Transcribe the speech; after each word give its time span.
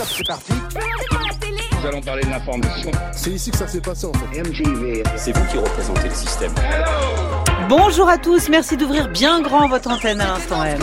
top, 0.00 0.08
c'est 0.16 0.26
parti. 0.26 0.52
Nous 1.80 1.88
allons 1.88 2.00
parler 2.00 2.22
de 2.24 2.30
l'information. 2.30 2.90
C'est 3.12 3.30
ici 3.30 3.50
que 3.50 3.56
ça 3.56 3.68
s'est 3.68 3.80
passé 3.80 4.06
en 4.06 4.12
fait. 4.12 4.42
MJV. 4.42 5.02
C'est 5.16 5.36
vous 5.36 5.44
qui 5.46 5.58
représentez 5.58 6.08
le 6.08 6.14
système. 6.14 6.52
Bonjour 7.68 8.08
à 8.08 8.18
tous, 8.18 8.48
merci 8.48 8.76
d'ouvrir 8.76 9.08
bien 9.08 9.40
grand 9.40 9.68
votre 9.68 9.90
antenne 9.90 10.20
à 10.20 10.26
l'instant 10.26 10.64
M. 10.64 10.80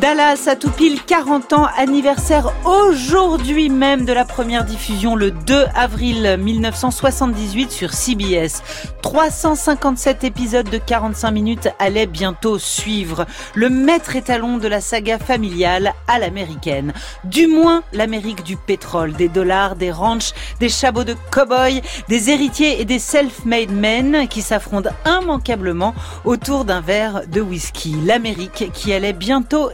Dallas 0.00 0.46
a 0.46 0.56
tout 0.56 0.70
pile 0.70 1.02
40 1.02 1.52
ans, 1.52 1.66
anniversaire 1.76 2.54
aujourd'hui 2.64 3.68
même 3.68 4.06
de 4.06 4.14
la 4.14 4.24
première 4.24 4.64
diffusion 4.64 5.14
le 5.14 5.30
2 5.30 5.66
avril 5.74 6.38
1978 6.38 7.70
sur 7.70 7.92
CBS. 7.92 8.62
357 9.02 10.24
épisodes 10.24 10.70
de 10.70 10.78
45 10.78 11.30
minutes 11.30 11.68
allaient 11.78 12.06
bientôt 12.06 12.58
suivre. 12.58 13.26
Le 13.54 13.68
maître 13.68 14.16
étalon 14.16 14.56
de 14.56 14.68
la 14.68 14.80
saga 14.80 15.18
familiale 15.18 15.92
à 16.08 16.18
l'américaine. 16.18 16.94
Du 17.24 17.46
moins 17.46 17.82
l'Amérique 17.92 18.42
du 18.42 18.56
pétrole, 18.56 19.12
des 19.12 19.28
dollars, 19.28 19.76
des 19.76 19.92
ranchs, 19.92 20.32
des 20.60 20.70
chabots 20.70 21.04
de 21.04 21.16
cow-boys, 21.30 21.82
des 22.08 22.30
héritiers 22.30 22.80
et 22.80 22.86
des 22.86 22.98
self-made 22.98 23.70
men 23.70 24.28
qui 24.28 24.40
s'affrontent 24.40 24.90
immanquablement 25.04 25.94
autour 26.24 26.64
d'un 26.64 26.80
verre 26.80 27.22
de 27.28 27.42
whisky. 27.42 27.96
L'Amérique 28.06 28.70
qui 28.72 28.94
allait 28.94 29.12
bientôt 29.12 29.70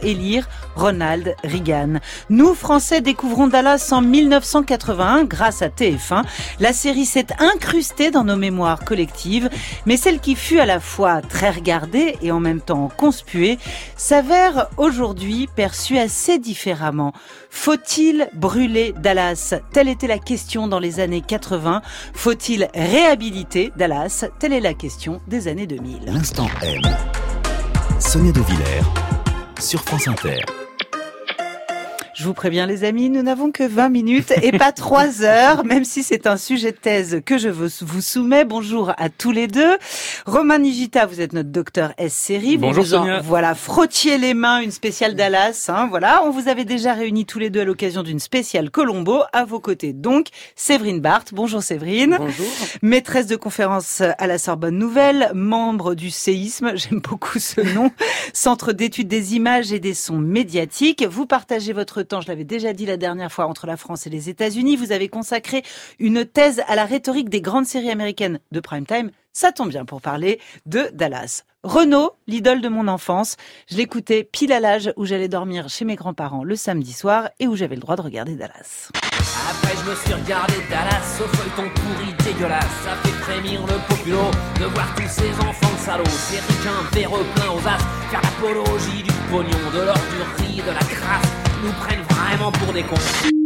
Ronald 0.75 1.35
Reagan. 1.43 1.99
Nous, 2.29 2.53
Français, 2.53 3.01
découvrons 3.01 3.47
Dallas 3.47 3.89
en 3.91 4.01
1981 4.01 5.25
grâce 5.25 5.61
à 5.61 5.69
TF1. 5.69 6.23
La 6.59 6.73
série 6.73 7.05
s'est 7.05 7.27
incrustée 7.39 8.11
dans 8.11 8.23
nos 8.23 8.35
mémoires 8.35 8.83
collectives, 8.83 9.49
mais 9.85 9.97
celle 9.97 10.19
qui 10.19 10.35
fut 10.35 10.59
à 10.59 10.65
la 10.65 10.79
fois 10.79 11.21
très 11.21 11.49
regardée 11.49 12.17
et 12.21 12.31
en 12.31 12.39
même 12.39 12.61
temps 12.61 12.89
conspuée 12.95 13.59
s'avère 13.95 14.67
aujourd'hui 14.77 15.47
perçue 15.55 15.97
assez 15.97 16.39
différemment. 16.39 17.13
Faut-il 17.49 18.29
brûler 18.33 18.93
Dallas? 18.97 19.55
Telle 19.73 19.89
était 19.89 20.07
la 20.07 20.19
question 20.19 20.67
dans 20.67 20.79
les 20.79 20.99
années 20.99 21.21
80. 21.21 21.81
Faut-il 22.13 22.69
réhabiliter 22.73 23.71
Dallas? 23.75 24.25
Telle 24.39 24.53
est 24.53 24.59
la 24.59 24.73
question 24.73 25.21
des 25.27 25.47
années 25.47 25.67
2000. 25.67 26.05
L'instant 26.05 26.47
M. 26.63 26.81
Sonia 27.99 28.31
De 28.31 28.41
sur 29.59 29.81
France 29.81 30.07
Inter. 30.07 30.56
Je 32.17 32.23
vous 32.23 32.33
préviens 32.33 32.65
les 32.65 32.83
amis, 32.83 33.11
nous 33.11 33.21
n'avons 33.21 33.51
que 33.51 33.61
20 33.61 33.89
minutes 33.89 34.33
et 34.41 34.51
pas 34.51 34.71
3 34.75 35.21
heures, 35.21 35.63
même 35.63 35.85
si 35.85 36.01
c'est 36.01 36.25
un 36.25 36.35
sujet 36.35 36.71
de 36.71 36.77
thèse 36.77 37.21
que 37.23 37.37
je 37.37 37.47
vous 37.47 38.01
soumets. 38.01 38.43
Bonjour 38.43 38.91
à 38.97 39.09
tous 39.09 39.29
les 39.29 39.45
deux. 39.45 39.77
Romain 40.25 40.57
Nigita, 40.57 41.05
vous 41.05 41.21
êtes 41.21 41.33
notre 41.33 41.49
docteur 41.49 41.93
S-Série. 41.99 42.57
Bonjour 42.57 42.83
vous 42.83 42.95
en, 42.95 43.01
Sonia. 43.01 43.21
Voilà, 43.21 43.53
frottiez 43.53 44.17
les 44.17 44.33
mains, 44.33 44.61
une 44.61 44.71
spéciale 44.71 45.13
Dallas. 45.13 45.67
Hein, 45.69 45.85
voilà, 45.91 46.23
on 46.25 46.31
vous 46.31 46.47
avait 46.47 46.65
déjà 46.65 46.93
réunis 46.93 47.27
tous 47.27 47.37
les 47.37 47.51
deux 47.51 47.59
à 47.59 47.65
l'occasion 47.65 48.01
d'une 48.01 48.17
spéciale 48.17 48.71
Colombo. 48.71 49.21
À 49.31 49.45
vos 49.45 49.59
côtés 49.59 49.93
donc, 49.93 50.29
Séverine 50.55 51.01
Barthes. 51.01 51.35
Bonjour 51.35 51.61
Séverine. 51.61 52.15
Bonjour. 52.17 52.47
Maîtresse 52.81 53.27
de 53.27 53.35
conférence 53.35 54.01
à 54.01 54.25
la 54.25 54.39
Sorbonne 54.39 54.79
Nouvelle, 54.79 55.29
membre 55.35 55.93
du 55.93 56.09
séisme, 56.09 56.71
j'aime 56.75 56.99
beaucoup 56.99 57.37
ce 57.37 57.61
nom, 57.75 57.91
Centre 58.33 58.73
d'études 58.73 59.07
des 59.07 59.35
images 59.35 59.71
et 59.71 59.79
des 59.79 59.93
sons 59.93 60.17
médiatiques. 60.17 61.05
Vous 61.07 61.27
partagez 61.27 61.73
votre 61.73 62.06
temps, 62.07 62.21
je 62.21 62.27
l'avais 62.27 62.43
déjà 62.43 62.73
dit 62.73 62.85
la 62.85 62.97
dernière 62.97 63.31
fois, 63.31 63.45
entre 63.47 63.67
la 63.67 63.77
France 63.77 64.07
et 64.07 64.09
les 64.09 64.29
États-Unis. 64.29 64.75
Vous 64.75 64.91
avez 64.91 65.09
consacré 65.09 65.63
une 65.99 66.25
thèse 66.25 66.61
à 66.67 66.75
la 66.75 66.85
rhétorique 66.85 67.29
des 67.29 67.41
grandes 67.41 67.65
séries 67.65 67.91
américaines 67.91 68.39
de 68.51 68.59
prime 68.59 68.85
time. 68.85 69.11
Ça 69.33 69.51
tombe 69.51 69.69
bien 69.69 69.85
pour 69.85 70.01
parler 70.01 70.39
de 70.65 70.89
Dallas. 70.93 71.43
Renaud, 71.63 72.13
l'idole 72.27 72.61
de 72.61 72.69
mon 72.69 72.87
enfance, 72.87 73.35
je 73.69 73.77
l'écoutais 73.77 74.23
pile 74.23 74.53
à 74.53 74.59
l'âge 74.59 74.93
où 74.95 75.05
j'allais 75.05 75.27
dormir 75.27 75.69
chez 75.69 75.85
mes 75.85 75.95
grands-parents 75.95 76.43
le 76.43 76.55
samedi 76.55 76.93
soir 76.93 77.29
et 77.39 77.47
où 77.47 77.55
j'avais 77.55 77.75
le 77.75 77.81
droit 77.81 77.95
de 77.95 78.01
regarder 78.01 78.35
Dallas. 78.35 78.89
Après 79.49 79.75
je 79.75 79.89
me 79.89 79.95
suis 79.95 80.13
regardé 80.13 80.53
Dallas 80.69 81.19
au 81.19 81.27
feuilleton 81.35 81.69
pourri 81.75 82.13
dégueulasse 82.23 82.63
Ça 82.83 82.95
fait 83.03 83.17
frémir 83.21 83.61
le 83.61 83.87
populo 83.87 84.31
de 84.59 84.65
voir 84.65 84.95
tous 84.95 85.09
ces 85.09 85.31
enfants 85.45 85.73
de 85.73 85.79
salauds 85.79 86.03
pleins 87.35 87.51
aux 87.51 87.67
as 87.67 87.77
Faire 88.09 88.21
l'apologie 88.21 89.03
du 89.03 89.11
pognon, 89.29 89.71
de 89.73 89.85
l'ordurerie, 89.85 90.61
de 90.65 90.71
la 90.71 90.79
crasse 90.79 91.36
Nous 91.63 91.71
prennent 91.73 92.03
vraiment 92.03 92.51
pour 92.51 92.73
des 92.73 92.83
cons 92.83 93.36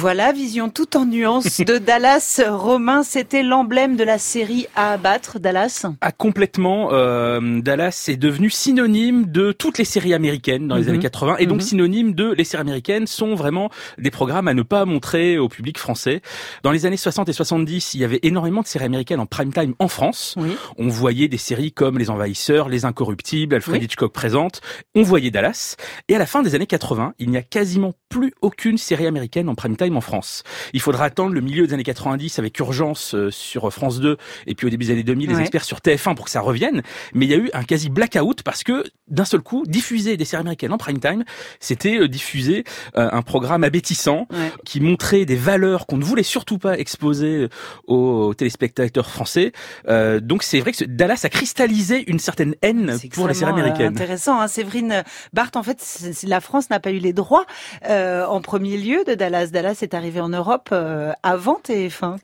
Voilà, 0.00 0.30
vision 0.32 0.68
tout 0.70 0.96
en 0.96 1.06
nuances 1.06 1.60
de 1.60 1.78
Dallas. 1.78 2.40
Romain, 2.48 3.02
c'était 3.02 3.42
l'emblème 3.42 3.96
de 3.96 4.04
la 4.04 4.18
série 4.18 4.66
à 4.76 4.92
abattre, 4.92 5.40
Dallas. 5.40 5.86
Ah, 6.00 6.12
complètement. 6.12 6.90
Euh, 6.92 7.60
Dallas 7.60 8.04
est 8.06 8.16
devenu 8.16 8.48
synonyme 8.48 9.26
de 9.26 9.50
toutes 9.50 9.76
les 9.78 9.84
séries 9.84 10.14
américaines 10.14 10.68
dans 10.68 10.76
les 10.76 10.84
Mhm. 10.84 10.88
années 10.90 10.98
80 11.00 11.36
et 11.38 11.46
donc 11.46 11.56
Mhm. 11.58 11.66
synonyme 11.66 12.14
de 12.14 12.30
les 12.32 12.44
séries 12.44 12.60
américaines 12.60 13.08
sont 13.08 13.34
vraiment 13.34 13.70
des 13.98 14.12
programmes 14.12 14.46
à 14.46 14.54
ne 14.54 14.62
pas 14.62 14.84
montrer 14.84 15.36
au 15.36 15.48
public 15.48 15.78
français. 15.78 16.22
Dans 16.62 16.70
les 16.70 16.86
années 16.86 16.96
60 16.96 17.28
et 17.28 17.32
70, 17.32 17.94
il 17.94 18.00
y 18.00 18.04
avait 18.04 18.20
énormément 18.22 18.62
de 18.62 18.66
séries 18.68 18.84
américaines 18.84 19.20
en 19.20 19.26
prime 19.26 19.52
time 19.52 19.74
en 19.80 19.88
France. 19.88 20.34
Oui. 20.38 20.50
On 20.76 20.86
voyait 20.88 21.26
des 21.28 21.38
séries 21.38 21.72
comme 21.72 21.98
Les 21.98 22.08
Envahisseurs, 22.08 22.68
Les 22.68 22.84
Incorruptibles, 22.84 23.56
Alfred 23.56 23.78
Oui. 23.80 23.84
Hitchcock 23.86 24.12
présente. 24.12 24.60
On 24.94 25.02
voyait 25.02 25.32
Dallas. 25.32 25.74
Et 26.08 26.14
à 26.14 26.18
la 26.18 26.26
fin 26.26 26.42
des 26.44 26.54
années 26.54 26.66
80, 26.66 27.14
il 27.18 27.30
n'y 27.30 27.36
a 27.36 27.42
quasiment 27.42 27.94
plus 28.08 28.32
aucune 28.42 28.78
série 28.78 29.06
américaine 29.06 29.48
en 29.48 29.54
prime 29.56 29.76
time 29.76 29.87
en 29.96 30.00
France. 30.00 30.42
Il 30.72 30.80
faudra 30.80 31.04
attendre 31.04 31.32
le 31.32 31.40
milieu 31.40 31.66
des 31.66 31.74
années 31.74 31.82
90 31.82 32.38
avec 32.38 32.58
Urgence 32.58 33.14
euh, 33.14 33.30
sur 33.30 33.72
France 33.72 34.00
2 34.00 34.16
et 34.46 34.54
puis 34.54 34.66
au 34.66 34.70
début 34.70 34.86
des 34.86 34.92
années 34.92 35.02
2000 35.02 35.30
les 35.30 35.40
experts 35.40 35.64
sur 35.64 35.78
TF1 35.78 36.14
pour 36.14 36.26
que 36.26 36.30
ça 36.30 36.40
revienne. 36.40 36.82
Mais 37.14 37.26
il 37.26 37.30
y 37.30 37.34
a 37.34 37.38
eu 37.38 37.50
un 37.52 37.64
quasi 37.64 37.90
blackout 37.90 38.42
parce 38.42 38.64
que 38.64 38.84
d'un 39.10 39.24
seul 39.24 39.40
coup, 39.40 39.64
diffuser 39.66 40.16
des 40.16 40.24
séries 40.24 40.40
américaines 40.40 40.72
en 40.72 40.78
prime 40.78 41.00
time, 41.00 41.24
c'était 41.60 41.98
euh, 41.98 42.08
diffuser 42.08 42.64
euh, 42.96 43.08
un 43.12 43.22
programme 43.22 43.64
abétissant 43.64 44.26
Ouais. 44.30 44.52
qui 44.64 44.80
montrait 44.80 45.24
des 45.24 45.36
valeurs 45.36 45.86
qu'on 45.86 45.96
ne 45.96 46.04
voulait 46.04 46.22
surtout 46.22 46.58
pas 46.58 46.78
exposer 46.78 47.34
euh, 47.44 47.48
aux 47.86 48.34
téléspectateurs 48.34 49.10
français. 49.10 49.52
Euh, 49.88 50.20
donc 50.20 50.42
c'est 50.42 50.60
vrai 50.60 50.72
que 50.72 50.84
Dallas 50.84 51.20
a 51.24 51.28
cristallisé 51.28 52.04
une 52.10 52.18
certaine 52.18 52.54
haine 52.62 52.98
pour 53.12 53.28
les 53.28 53.34
séries 53.34 53.52
américaines. 53.52 53.92
Intéressant, 53.94 54.40
hein. 54.40 54.48
Séverine 54.48 55.02
Barthes. 55.32 55.56
En 55.56 55.62
fait, 55.62 55.82
la 56.24 56.40
France 56.40 56.70
n'a 56.70 56.80
pas 56.80 56.90
eu 56.90 56.98
les 56.98 57.12
droits 57.12 57.46
euh, 57.88 58.24
en 58.26 58.40
premier 58.40 58.76
lieu 58.76 59.04
de 59.06 59.14
Dallas. 59.14 59.48
Dallas 59.48 59.78
est 59.82 59.94
arrivé 59.94 60.20
en 60.20 60.28
Europe 60.28 60.68
euh, 60.72 61.12
avant 61.22 61.60
TF1. 61.66 62.16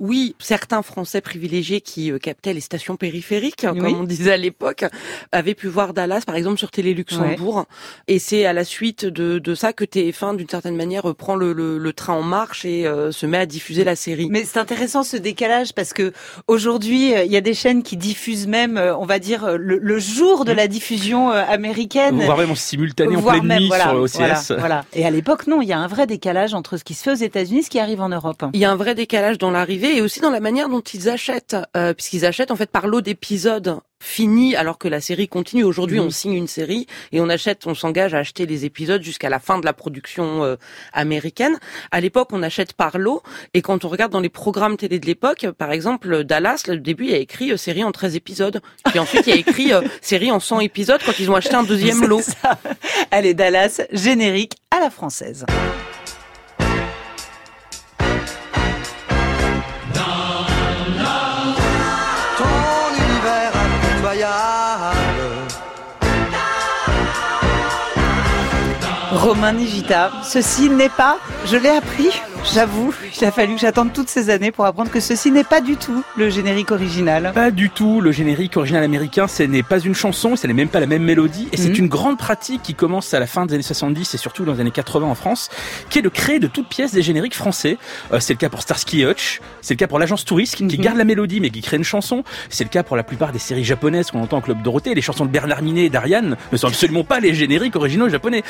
Oui, 0.00 0.34
certains 0.38 0.82
Français 0.82 1.20
privilégiés 1.20 1.80
qui 1.80 2.10
euh, 2.10 2.18
captaient 2.18 2.52
les 2.54 2.60
stations 2.60 2.96
périphériques, 2.96 3.66
Oui. 3.70 3.78
comme 3.78 4.00
on 4.00 4.04
disait 4.04 4.32
à 4.32 4.36
l'époque, 4.36 4.84
avaient 5.30 5.54
pu 5.54 5.68
voir 5.68 5.92
Dallas, 5.94 6.22
par 6.26 6.34
exemple, 6.36 6.58
sur 6.58 6.70
Télé 6.70 6.94
Luxembourg. 6.94 7.66
Et 8.08 8.18
c'est 8.18 8.46
à 8.46 8.52
la 8.52 8.64
suite 8.64 9.04
de, 9.04 9.38
de 9.38 9.54
ça 9.54 9.72
que 9.72 9.84
TF1, 9.84 10.36
d'une 10.36 10.48
certaine 10.48 10.76
manière, 10.76 11.08
euh, 11.10 11.14
prend 11.14 11.36
le, 11.36 11.52
le- 11.52 11.78
le 11.78 11.92
train 11.92 12.14
en 12.14 12.22
marche 12.22 12.64
et 12.64 12.86
euh, 12.86 13.12
se 13.12 13.26
met 13.26 13.38
à 13.38 13.46
diffuser 13.46 13.84
la 13.84 13.94
série. 13.94 14.28
Mais 14.30 14.44
c'est 14.44 14.58
intéressant 14.58 15.02
ce 15.02 15.16
décalage 15.18 15.72
parce 15.74 15.92
que 15.92 16.12
aujourd'hui, 16.48 17.14
euh, 17.14 17.24
il 17.24 17.30
y 17.32 17.36
a 17.36 17.40
des 17.40 17.54
chaînes 17.54 17.82
qui 17.82 17.96
diffusent 17.96 18.46
même, 18.46 18.76
euh, 18.78 18.96
on 18.96 19.04
va 19.04 19.18
dire, 19.18 19.58
le, 19.58 19.78
le 19.78 19.98
jour 19.98 20.44
de 20.44 20.52
la 20.52 20.66
diffusion 20.66 21.30
euh, 21.30 21.42
américaine. 21.46 22.20
Voire 22.22 22.38
même 22.38 22.50
en 22.50 22.54
simultané 22.54 23.16
en 23.16 23.20
Voire 23.20 23.34
pleine 23.36 23.46
même, 23.46 23.60
nuit 23.60 23.68
voilà, 23.68 23.84
sur 23.84 23.94
le 23.94 24.00
OCS. 24.00 24.16
Voilà, 24.16 24.42
voilà. 24.58 24.84
Et 24.94 25.04
à 25.04 25.10
l'époque, 25.10 25.46
non, 25.46 25.60
il 25.62 25.68
y 25.68 25.72
a 25.72 25.78
un 25.78 25.86
vrai 25.86 26.06
décalage 26.06 26.54
entre 26.54 26.76
ce 26.76 26.84
qui 26.84 26.94
se 26.94 27.02
fait 27.02 27.10
aux 27.12 27.14
États-Unis 27.26 27.60
et 27.60 27.62
ce 27.62 27.70
qui 27.70 27.78
arrive 27.78 28.00
en 28.00 28.08
Europe. 28.08 28.44
Il 28.54 28.60
y 28.60 28.64
a 28.64 28.70
un 28.70 28.76
vrai 28.76 28.94
décalage 28.94 29.38
dans 29.38 29.50
l'arrivée 29.50 29.89
et 29.96 30.00
aussi 30.02 30.20
dans 30.20 30.30
la 30.30 30.40
manière 30.40 30.68
dont 30.68 30.80
ils 30.80 31.08
achètent, 31.08 31.56
euh, 31.76 31.94
puisqu'ils 31.94 32.24
achètent 32.26 32.50
en 32.50 32.56
fait 32.56 32.70
par 32.70 32.86
lot 32.86 33.00
d'épisodes 33.00 33.78
finis 34.02 34.56
alors 34.56 34.78
que 34.78 34.88
la 34.88 35.00
série 35.02 35.28
continue. 35.28 35.62
Aujourd'hui, 35.62 35.98
Mhm. 36.00 36.06
on 36.06 36.10
signe 36.10 36.32
une 36.32 36.46
série 36.46 36.86
et 37.12 37.20
on 37.20 37.28
achète, 37.28 37.66
on 37.66 37.74
s'engage 37.74 38.14
à 38.14 38.18
acheter 38.18 38.46
les 38.46 38.64
épisodes 38.64 39.02
jusqu'à 39.02 39.28
la 39.28 39.38
fin 39.38 39.58
de 39.58 39.66
la 39.66 39.74
production 39.74 40.42
euh, 40.42 40.56
américaine. 40.94 41.58
À 41.90 42.00
l'époque, 42.00 42.28
on 42.32 42.42
achète 42.42 42.72
par 42.72 42.96
lot 42.96 43.22
et 43.52 43.60
quand 43.60 43.84
on 43.84 43.88
regarde 43.88 44.10
dans 44.12 44.20
les 44.20 44.30
programmes 44.30 44.76
télé 44.78 44.98
de 44.98 45.06
l'époque, 45.06 45.46
par 45.58 45.70
exemple 45.70 46.24
Dallas, 46.24 46.62
au 46.68 46.76
début, 46.76 47.04
il 47.04 47.10
y 47.10 47.14
a 47.14 47.18
écrit 47.18 47.52
euh, 47.52 47.56
série 47.58 47.84
en 47.84 47.92
13 47.92 48.16
épisodes. 48.16 48.62
Puis 48.86 48.98
ensuite, 48.98 49.26
il 49.26 49.30
y 49.30 49.36
a 49.36 49.40
écrit 49.40 49.70
série 50.00 50.30
en 50.30 50.40
100 50.40 50.60
épisodes 50.60 51.00
quand 51.04 51.18
ils 51.18 51.30
ont 51.30 51.34
acheté 51.36 51.54
un 51.54 51.62
deuxième 51.64 52.04
lot. 52.06 52.22
ça. 52.22 52.58
Allez, 53.10 53.34
Dallas, 53.34 53.82
générique 53.92 54.54
à 54.70 54.80
la 54.80 54.88
française. 54.90 55.44
Romain 69.20 69.52
Nigita, 69.52 70.10
ceci 70.22 70.70
n'est 70.70 70.88
pas, 70.88 71.18
je 71.44 71.58
l'ai 71.58 71.68
appris, 71.68 72.08
J'avoue, 72.44 72.92
il 73.20 73.24
a 73.24 73.30
fallu 73.30 73.54
que 73.54 73.60
j'attende 73.60 73.92
toutes 73.92 74.08
ces 74.08 74.28
années 74.30 74.50
pour 74.50 74.64
apprendre 74.64 74.90
que 74.90 74.98
ceci 74.98 75.30
n'est 75.30 75.44
pas 75.44 75.60
du 75.60 75.76
tout 75.76 76.02
le 76.16 76.30
générique 76.30 76.72
original. 76.72 77.30
Pas 77.34 77.50
du 77.52 77.70
tout. 77.70 78.00
Le 78.00 78.10
générique 78.12 78.56
original 78.56 78.82
américain, 78.82 79.28
ce 79.28 79.42
n'est 79.44 79.62
pas 79.62 79.78
une 79.78 79.94
chanson, 79.94 80.34
ce 80.36 80.46
n'est 80.48 80.52
même 80.54 80.68
pas 80.68 80.80
la 80.80 80.86
même 80.86 81.02
mélodie. 81.04 81.48
Et 81.52 81.56
c'est 81.56 81.68
Mhm. 81.68 81.76
une 81.76 81.88
grande 81.88 82.18
pratique 82.18 82.62
qui 82.62 82.74
commence 82.74 83.14
à 83.14 83.20
la 83.20 83.26
fin 83.26 83.46
des 83.46 83.54
années 83.54 83.62
70 83.62 84.14
et 84.14 84.16
surtout 84.16 84.44
dans 84.44 84.54
les 84.54 84.60
années 84.60 84.70
80 84.72 85.06
en 85.06 85.14
France, 85.14 85.48
qui 85.90 85.98
est 86.00 86.02
de 86.02 86.08
créer 86.08 86.40
de 86.40 86.46
toutes 86.48 86.66
pièces 86.68 86.92
des 86.92 87.02
génériques 87.02 87.36
français. 87.36 87.76
Euh, 88.12 88.18
c'est 88.20 88.32
le 88.32 88.38
cas 88.38 88.48
pour 88.48 88.62
Starsky 88.62 89.04
Hutch, 89.04 89.40
c'est 89.60 89.74
le 89.74 89.78
cas 89.78 89.86
pour 89.86 89.98
l'agence 90.00 90.24
touriste 90.24 90.56
qui, 90.56 90.66
qui 90.66 90.78
Mhm. 90.78 90.82
garde 90.84 90.96
la 90.98 91.04
mélodie 91.04 91.40
mais 91.40 91.50
qui 91.50 91.60
crée 91.60 91.76
une 91.76 91.84
chanson. 91.84 92.24
C'est 92.48 92.64
le 92.64 92.70
cas 92.70 92.82
pour 92.82 92.96
la 92.96 93.04
plupart 93.04 93.30
des 93.32 93.38
séries 93.38 93.64
japonaises 93.64 94.10
qu'on 94.10 94.22
entend 94.22 94.38
au 94.38 94.42
Club 94.42 94.60
Dorothée. 94.62 94.94
Les 94.94 95.02
chansons 95.02 95.26
de 95.26 95.30
Bernard 95.30 95.62
Minet 95.62 95.84
et 95.84 95.90
d'Ariane 95.90 96.36
ne 96.50 96.56
sont 96.56 96.66
absolument 96.68 97.04
pas 97.04 97.20
les 97.20 97.34
génériques 97.34 97.76
originaux 97.76 98.08
japonais. 98.08 98.42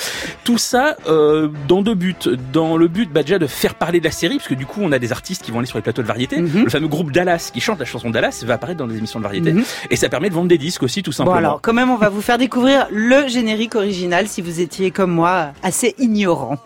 Tout 0.45 0.59
ça 0.59 0.97
euh, 1.09 1.49
dans 1.69 1.83
deux 1.83 1.95
buts. 1.95 2.15
Dans 2.53 2.77
le 2.79 2.89
but 2.89 3.13
bah, 3.13 3.23
déjà 3.23 3.39
de 3.39 3.47
faire 3.47 3.75
parler 3.81 3.99
de 3.99 4.05
la 4.05 4.11
série, 4.13 4.37
parce 4.37 4.47
que 4.49 4.55
du 4.55 4.67
coup 4.67 4.81
on 4.83 4.93
a 4.93 4.99
des 5.01 5.11
artistes 5.11 5.43
qui 5.43 5.51
vont 5.51 5.59
aller 5.59 5.67
sur 5.67 5.79
les 5.79 5.83
plateaux 5.83 6.03
de 6.03 6.07
variété. 6.07 6.41
Mhm. 6.41 6.65
Le 6.65 6.71
fameux 6.71 6.87
groupe 6.87 7.11
Dallas 7.11 7.51
qui 7.53 7.61
chante 7.61 7.81
la 7.81 7.87
chanson 7.87 8.11
Dallas 8.11 8.45
va 8.47 8.55
apparaître 8.55 8.79
dans 8.79 8.87
des 8.87 8.99
émissions 8.99 9.19
de 9.19 9.25
variété. 9.25 9.53
Mhm. 9.55 9.65
Et 9.91 9.97
ça 9.97 10.09
permet 10.09 10.29
de 10.29 10.35
vendre 10.35 10.49
des 10.49 10.59
disques 10.59 10.83
aussi 10.85 11.03
tout 11.03 11.11
Bon 11.11 11.17
simplement. 11.17 11.37
alors, 11.37 11.61
quand 11.61 11.73
même, 11.73 11.91
on 11.91 11.97
va 11.97 12.11
vous 12.11 12.21
faire 12.21 12.39
découvrir 12.39 12.87
le 12.93 13.27
générique 13.27 13.75
original 13.75 14.29
si 14.29 14.43
vous 14.43 14.61
étiez 14.61 14.91
comme 14.91 15.11
moi 15.11 15.53
assez 15.63 15.95
ignorant. 15.99 16.59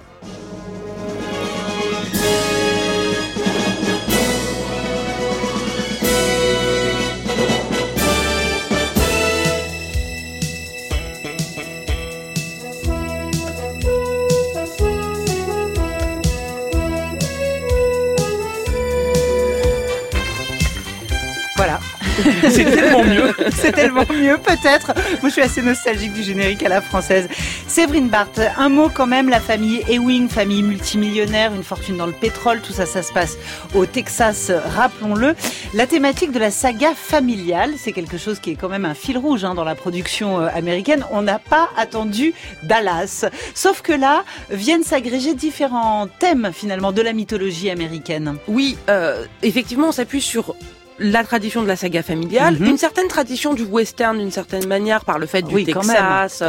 C'est 23.52 23.72
tellement 23.72 24.04
mieux, 24.12 24.38
peut-être. 24.38 24.92
Moi, 25.20 25.28
je 25.28 25.30
suis 25.30 25.42
assez 25.42 25.62
nostalgique 25.62 26.12
du 26.12 26.22
générique 26.22 26.62
à 26.62 26.68
la 26.68 26.80
française. 26.80 27.28
Séverine 27.66 28.08
Barthes, 28.08 28.40
un 28.56 28.68
mot 28.68 28.88
quand 28.88 29.06
même, 29.06 29.28
la 29.28 29.40
famille 29.40 29.82
Ewing, 29.88 30.28
famille 30.28 30.62
multimillionnaire, 30.62 31.54
une 31.54 31.62
fortune 31.62 31.96
dans 31.96 32.06
le 32.06 32.12
pétrole, 32.12 32.60
tout 32.60 32.72
ça, 32.72 32.86
ça 32.86 33.02
se 33.02 33.12
passe 33.12 33.36
au 33.74 33.86
Texas, 33.86 34.50
rappelons-le. 34.76 35.34
La 35.74 35.86
thématique 35.86 36.32
de 36.32 36.38
la 36.38 36.50
saga 36.50 36.94
familiale, 36.94 37.72
c'est 37.76 37.92
quelque 37.92 38.18
chose 38.18 38.38
qui 38.38 38.50
est 38.50 38.56
quand 38.56 38.68
même 38.68 38.84
un 38.84 38.94
fil 38.94 39.18
rouge 39.18 39.44
hein, 39.44 39.54
dans 39.54 39.64
la 39.64 39.74
production 39.74 40.40
euh, 40.40 40.48
américaine. 40.54 41.04
On 41.10 41.22
n'a 41.22 41.38
pas 41.38 41.68
attendu 41.76 42.34
Dallas. 42.62 43.26
Sauf 43.54 43.82
que 43.82 43.92
là, 43.92 44.24
viennent 44.50 44.84
s'agréger 44.84 45.34
différents 45.34 46.06
thèmes, 46.18 46.50
finalement, 46.52 46.92
de 46.92 47.02
la 47.02 47.12
mythologie 47.12 47.70
américaine. 47.70 48.36
Oui, 48.48 48.76
euh, 48.88 49.24
effectivement, 49.42 49.88
on 49.88 49.92
s'appuie 49.92 50.22
sur 50.22 50.54
la 50.98 51.24
tradition 51.24 51.62
de 51.62 51.66
la 51.66 51.76
saga 51.76 52.02
familiale, 52.02 52.56
Mhm. 52.58 52.66
une 52.70 52.78
certaine 52.78 53.08
tradition 53.08 53.52
du 53.54 53.62
western 53.64 54.18
d'une 54.18 54.30
certaine 54.30 54.66
manière 54.66 55.04
par 55.04 55.18
le 55.18 55.26
fait 55.26 55.42
du 55.42 55.54
Oui, 55.54 55.64
Texas, 55.64 56.42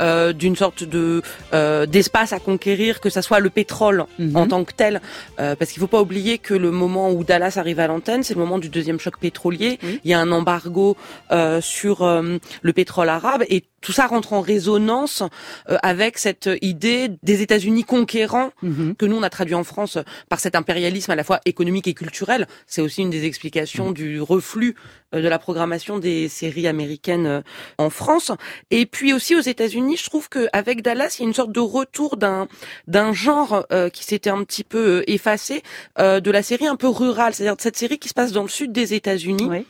euh, 0.00 0.32
d'une 0.32 0.56
sorte 0.56 0.84
de 0.84 1.22
euh, 1.54 1.86
d'espace 1.86 2.32
à 2.32 2.38
conquérir, 2.38 3.00
que 3.00 3.08
ça 3.10 3.22
soit 3.22 3.40
le 3.40 3.48
pétrole 3.50 4.04
Mhm. 4.18 4.36
en 4.36 4.46
tant 4.46 4.64
que 4.64 4.72
tel, 4.74 5.00
euh, 5.40 5.54
parce 5.56 5.70
qu'il 5.72 5.80
faut 5.80 5.86
pas 5.86 6.00
oublier 6.00 6.38
que 6.38 6.54
le 6.54 6.70
moment 6.70 7.10
où 7.10 7.24
Dallas 7.24 7.54
arrive 7.56 7.80
à 7.80 7.86
l'antenne, 7.86 8.22
c'est 8.22 8.34
le 8.34 8.40
moment 8.40 8.58
du 8.58 8.68
deuxième 8.68 9.00
choc 9.00 9.18
pétrolier. 9.18 9.78
Il 10.04 10.10
y 10.10 10.14
a 10.14 10.18
un 10.20 10.30
embargo 10.32 10.96
euh, 11.30 11.60
sur 11.60 12.02
euh, 12.02 12.38
le 12.62 12.72
pétrole 12.72 13.08
arabe 13.08 13.44
et 13.48 13.64
tout 13.86 13.92
ça 13.92 14.08
rentre 14.08 14.32
en 14.32 14.40
résonance 14.40 15.22
euh, 15.70 15.76
avec 15.84 16.18
cette 16.18 16.50
idée 16.60 17.08
des 17.22 17.40
États-Unis 17.42 17.84
conquérants 17.84 18.50
Mhm. 18.62 18.96
que 18.96 19.06
nous 19.06 19.16
on 19.16 19.22
a 19.22 19.30
traduit 19.30 19.54
en 19.54 19.62
France 19.62 19.96
par 20.28 20.40
cet 20.40 20.56
impérialisme 20.56 21.12
à 21.12 21.14
la 21.14 21.22
fois 21.22 21.40
économique 21.44 21.86
et 21.86 21.94
culturel. 21.94 22.48
C'est 22.66 22.80
aussi 22.82 23.02
une 23.02 23.10
des 23.10 23.24
explications 23.26 23.92
du 23.92 24.20
reflux 24.20 24.74
euh, 25.14 25.22
de 25.22 25.28
la 25.28 25.38
programmation 25.38 25.98
des 26.00 26.28
séries 26.28 26.66
américaines 26.66 27.26
euh, 27.26 27.40
en 27.78 27.90
France. 27.90 28.32
Et 28.72 28.86
puis 28.86 29.12
aussi 29.12 29.36
aux 29.36 29.40
États-Unis, 29.40 29.96
je 29.98 30.06
trouve 30.10 30.28
qu'avec 30.28 30.82
Dallas, 30.82 31.14
il 31.18 31.22
y 31.22 31.24
a 31.26 31.28
une 31.28 31.34
sorte 31.34 31.52
de 31.52 31.60
retour 31.60 32.16
d'un 32.16 32.48
d'un 32.88 33.12
genre 33.12 33.64
euh, 33.72 33.88
qui 33.88 34.02
s'était 34.04 34.30
un 34.30 34.42
petit 34.42 34.64
peu 34.64 35.04
effacé 35.06 35.62
euh, 36.00 36.18
de 36.20 36.30
la 36.32 36.42
série 36.42 36.66
un 36.66 36.76
peu 36.76 36.88
rurale, 36.88 37.34
c'est-à-dire 37.34 37.56
de 37.56 37.60
cette 37.62 37.76
série 37.76 37.98
qui 38.00 38.08
se 38.08 38.14
passe 38.14 38.32
dans 38.32 38.42
le 38.42 38.48
sud 38.48 38.72
des 38.72 38.94
États-Unis, 38.94 39.46
Oui. 39.48 39.64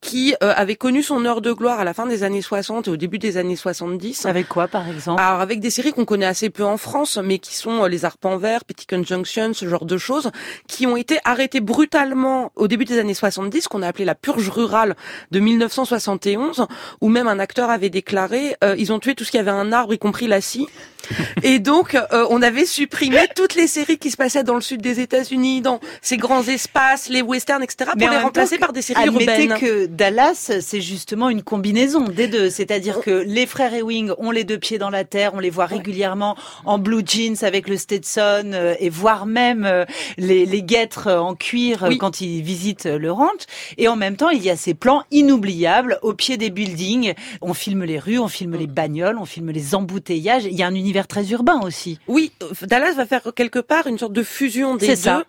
Qui 0.00 0.34
euh, 0.42 0.52
avait 0.56 0.76
connu 0.76 1.02
son 1.02 1.24
heure 1.24 1.40
de 1.40 1.52
gloire 1.52 1.80
à 1.80 1.84
la 1.84 1.94
fin 1.94 2.06
des 2.06 2.22
années 2.22 2.42
60 2.42 2.88
et 2.88 2.90
au 2.90 2.96
début 2.96 3.18
des 3.18 3.36
années 3.36 3.56
70. 3.56 4.26
Avec 4.26 4.48
quoi, 4.48 4.68
par 4.68 4.88
exemple? 4.88 5.20
Alors 5.20 5.40
avec 5.40 5.60
des 5.60 5.70
séries 5.70 5.92
qu'on 5.92 6.04
connaît 6.04 6.26
assez 6.26 6.50
peu 6.50 6.64
en 6.64 6.76
France, 6.76 7.18
mais 7.22 7.38
qui 7.38 7.54
sont 7.54 7.84
euh, 7.84 7.88
Les 7.88 8.04
Arpents 8.04 8.38
Verts, 8.38 8.64
Petit 8.64 8.86
Conjunction, 8.86 9.52
ce 9.54 9.68
genre 9.68 9.86
de 9.86 9.98
choses, 9.98 10.30
qui 10.66 10.86
ont 10.86 10.96
été 10.96 11.18
arrêtées 11.24 11.60
brutalement 11.60 12.52
au 12.56 12.68
début 12.68 12.84
des 12.84 12.98
années 12.98 13.14
70, 13.14 13.68
qu'on 13.68 13.82
a 13.82 13.88
appelé 13.88 14.04
la 14.04 14.14
purge 14.14 14.48
rurale 14.48 14.96
de 15.30 15.40
1971, 15.40 16.66
où 17.00 17.08
même 17.08 17.28
un 17.28 17.38
acteur 17.38 17.70
avait 17.70 17.90
déclaré 17.90 18.56
euh, 18.64 18.74
ils 18.78 18.92
ont 18.92 18.98
tué 18.98 19.14
tout 19.14 19.24
ce 19.24 19.30
qui 19.30 19.38
avait 19.38 19.50
un 19.50 19.72
arbre, 19.72 19.94
y 19.94 19.98
compris 19.98 20.26
la 20.26 20.40
scie. 20.40 20.66
Et 21.42 21.58
donc 21.58 21.94
euh, 21.94 22.26
on 22.30 22.42
avait 22.42 22.66
supprimé 22.66 23.20
toutes 23.34 23.54
les 23.54 23.66
séries 23.66 23.98
qui 23.98 24.10
se 24.10 24.16
passaient 24.16 24.42
dans 24.42 24.54
le 24.54 24.60
sud 24.60 24.82
des 24.82 25.00
États-Unis, 25.00 25.60
dans 25.60 25.80
ces 26.02 26.16
grands 26.16 26.42
espaces, 26.42 27.08
les 27.08 27.22
westerns, 27.22 27.62
etc., 27.62 27.90
pour 27.98 28.10
les 28.10 28.18
remplacer 28.18 28.58
par 28.58 28.72
des 28.72 28.82
séries 28.82 29.02
Admettez 29.02 29.44
urbaines. 29.44 29.58
que 29.58 29.87
Dallas, 29.88 30.50
c'est 30.60 30.80
justement 30.80 31.28
une 31.30 31.42
combinaison 31.42 32.04
des 32.04 32.28
deux. 32.28 32.50
C'est-à-dire 32.50 33.00
que 33.00 33.10
les 33.10 33.46
frères 33.46 33.74
Ewing 33.74 34.12
ont 34.18 34.30
les 34.30 34.44
deux 34.44 34.58
pieds 34.58 34.78
dans 34.78 34.90
la 34.90 35.04
terre, 35.04 35.32
on 35.34 35.38
les 35.40 35.50
voit 35.50 35.66
régulièrement 35.66 36.36
en 36.64 36.78
blue 36.78 37.02
jeans 37.06 37.36
avec 37.42 37.68
le 37.68 37.76
Stetson, 37.76 38.50
euh, 38.52 38.74
et 38.78 38.88
voire 38.90 39.26
même 39.26 39.64
euh, 39.64 39.84
les, 40.16 40.46
les 40.46 40.62
guêtres 40.62 41.10
en 41.12 41.34
cuir 41.34 41.84
euh, 41.84 41.88
Oui. 41.88 41.98
quand 41.98 42.20
ils 42.20 42.42
visitent 42.42 42.86
le 42.86 43.10
ranch. 43.12 43.42
Et 43.76 43.88
en 43.88 43.96
même 43.96 44.16
temps, 44.16 44.30
il 44.30 44.42
y 44.42 44.50
a 44.50 44.56
ces 44.56 44.74
plans 44.74 45.02
inoubliables 45.10 45.98
au 46.02 46.14
pied 46.14 46.36
des 46.36 46.50
buildings. 46.50 47.14
On 47.42 47.54
filme 47.54 47.84
les 47.84 47.98
rues, 47.98 48.18
on 48.18 48.28
filme 48.28 48.56
les 48.56 48.66
bagnoles, 48.66 49.18
on 49.18 49.24
filme 49.24 49.50
les 49.50 49.74
embouteillages. 49.74 50.44
Il 50.44 50.54
y 50.54 50.62
a 50.62 50.66
un 50.66 50.74
univers 50.74 51.06
très 51.06 51.26
urbain 51.30 51.60
aussi. 51.62 51.98
Oui, 52.08 52.32
Dallas 52.62 52.92
va 52.92 53.06
faire 53.06 53.22
quelque 53.34 53.58
part 53.58 53.86
une 53.86 53.98
sorte 53.98 54.12
de 54.12 54.22
fusion 54.22 54.76
des 54.76 54.86
C'est 54.86 54.92
deux, 54.96 55.00
ça. 55.02 55.24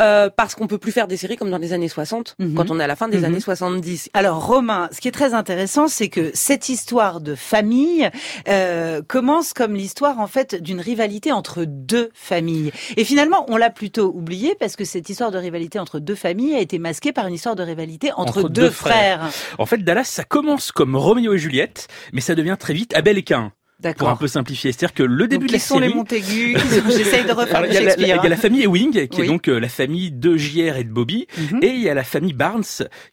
euh, 0.00 0.30
parce 0.34 0.54
qu'on 0.54 0.66
peut 0.66 0.78
plus 0.78 0.92
faire 0.92 1.08
des 1.08 1.16
séries 1.16 1.36
comme 1.36 1.50
dans 1.50 1.58
les 1.58 1.72
années 1.72 1.88
60, 1.88 2.34
Mhm. 2.38 2.54
quand 2.54 2.70
on 2.70 2.80
est 2.80 2.84
à 2.84 2.86
la 2.86 2.96
fin 2.96 3.08
des 3.08 3.18
Mhm. 3.18 3.24
années 3.24 3.40
70. 3.40 4.01
Alors 4.14 4.46
Romain, 4.46 4.88
ce 4.92 5.00
qui 5.00 5.08
est 5.08 5.12
très 5.12 5.34
intéressant, 5.34 5.88
c'est 5.88 6.08
que 6.08 6.30
cette 6.34 6.68
histoire 6.68 7.20
de 7.20 7.34
famille 7.34 8.08
euh, 8.48 9.02
commence 9.06 9.52
comme 9.52 9.74
l'histoire 9.74 10.18
en 10.18 10.26
fait 10.26 10.60
d'une 10.60 10.80
rivalité 10.80 11.32
entre 11.32 11.64
deux 11.64 12.10
familles. 12.14 12.72
Et 12.96 13.04
finalement, 13.04 13.44
on 13.48 13.56
l'a 13.56 13.70
plutôt 13.70 14.12
oublié 14.14 14.54
parce 14.58 14.76
que 14.76 14.84
cette 14.84 15.08
histoire 15.08 15.30
de 15.30 15.38
rivalité 15.38 15.78
entre 15.78 15.98
deux 15.98 16.14
familles 16.14 16.54
a 16.54 16.60
été 16.60 16.78
masquée 16.78 17.12
par 17.12 17.26
une 17.26 17.34
histoire 17.34 17.56
de 17.56 17.62
rivalité 17.62 18.12
entre, 18.12 18.38
Entre 18.38 18.48
deux, 18.48 18.62
deux 18.62 18.70
frères. 18.70 19.30
En 19.58 19.66
fait, 19.66 19.78
Dallas, 19.78 20.04
ça 20.04 20.24
commence 20.24 20.72
comme 20.72 20.96
Roméo 20.96 21.34
et 21.34 21.38
Juliette, 21.38 21.88
mais 22.12 22.20
ça 22.20 22.34
devient 22.34 22.56
très 22.58 22.74
vite 22.74 22.94
Abel 22.94 23.18
et 23.18 23.22
Cain. 23.22 23.52
Pour 23.98 24.08
un 24.08 24.16
peu 24.16 24.26
simplifier, 24.28 24.72
c'est-à-dire 24.72 24.94
que 24.94 25.02
le 25.02 25.26
début 25.28 25.46
Donc, 25.46 25.48
de 25.48 25.52
la 25.52 25.58
qui 25.58 25.64
sont 25.64 25.78
les 25.78 25.86
série, 25.88 25.96
Montaigu 25.98 26.54
qui 26.58 26.68
sont- 26.68 26.90
J'essaye 26.90 27.24
de 27.24 27.32
refaire 27.32 27.66
il 27.66 27.72
y, 27.72 27.76
a 27.76 27.80
la, 27.82 27.96
y 27.96 28.12
a 28.12 28.28
la 28.28 28.36
famille 28.36 28.62
Ewing, 28.64 29.08
qui 29.08 29.20
Oui. 29.20 29.24
est 29.26 29.28
donc 29.28 29.48
euh, 29.48 29.58
la 29.58 29.68
famille 29.68 30.10
de 30.12 30.36
JR 30.36 30.76
et 30.76 30.84
de 30.84 30.90
Bobby, 30.92 31.26
Mhm. 31.36 31.60
et 31.62 31.68
il 31.68 31.80
y 31.80 31.88
a 31.88 31.94
la 31.94 32.04
famille 32.04 32.32
Barnes, 32.32 32.62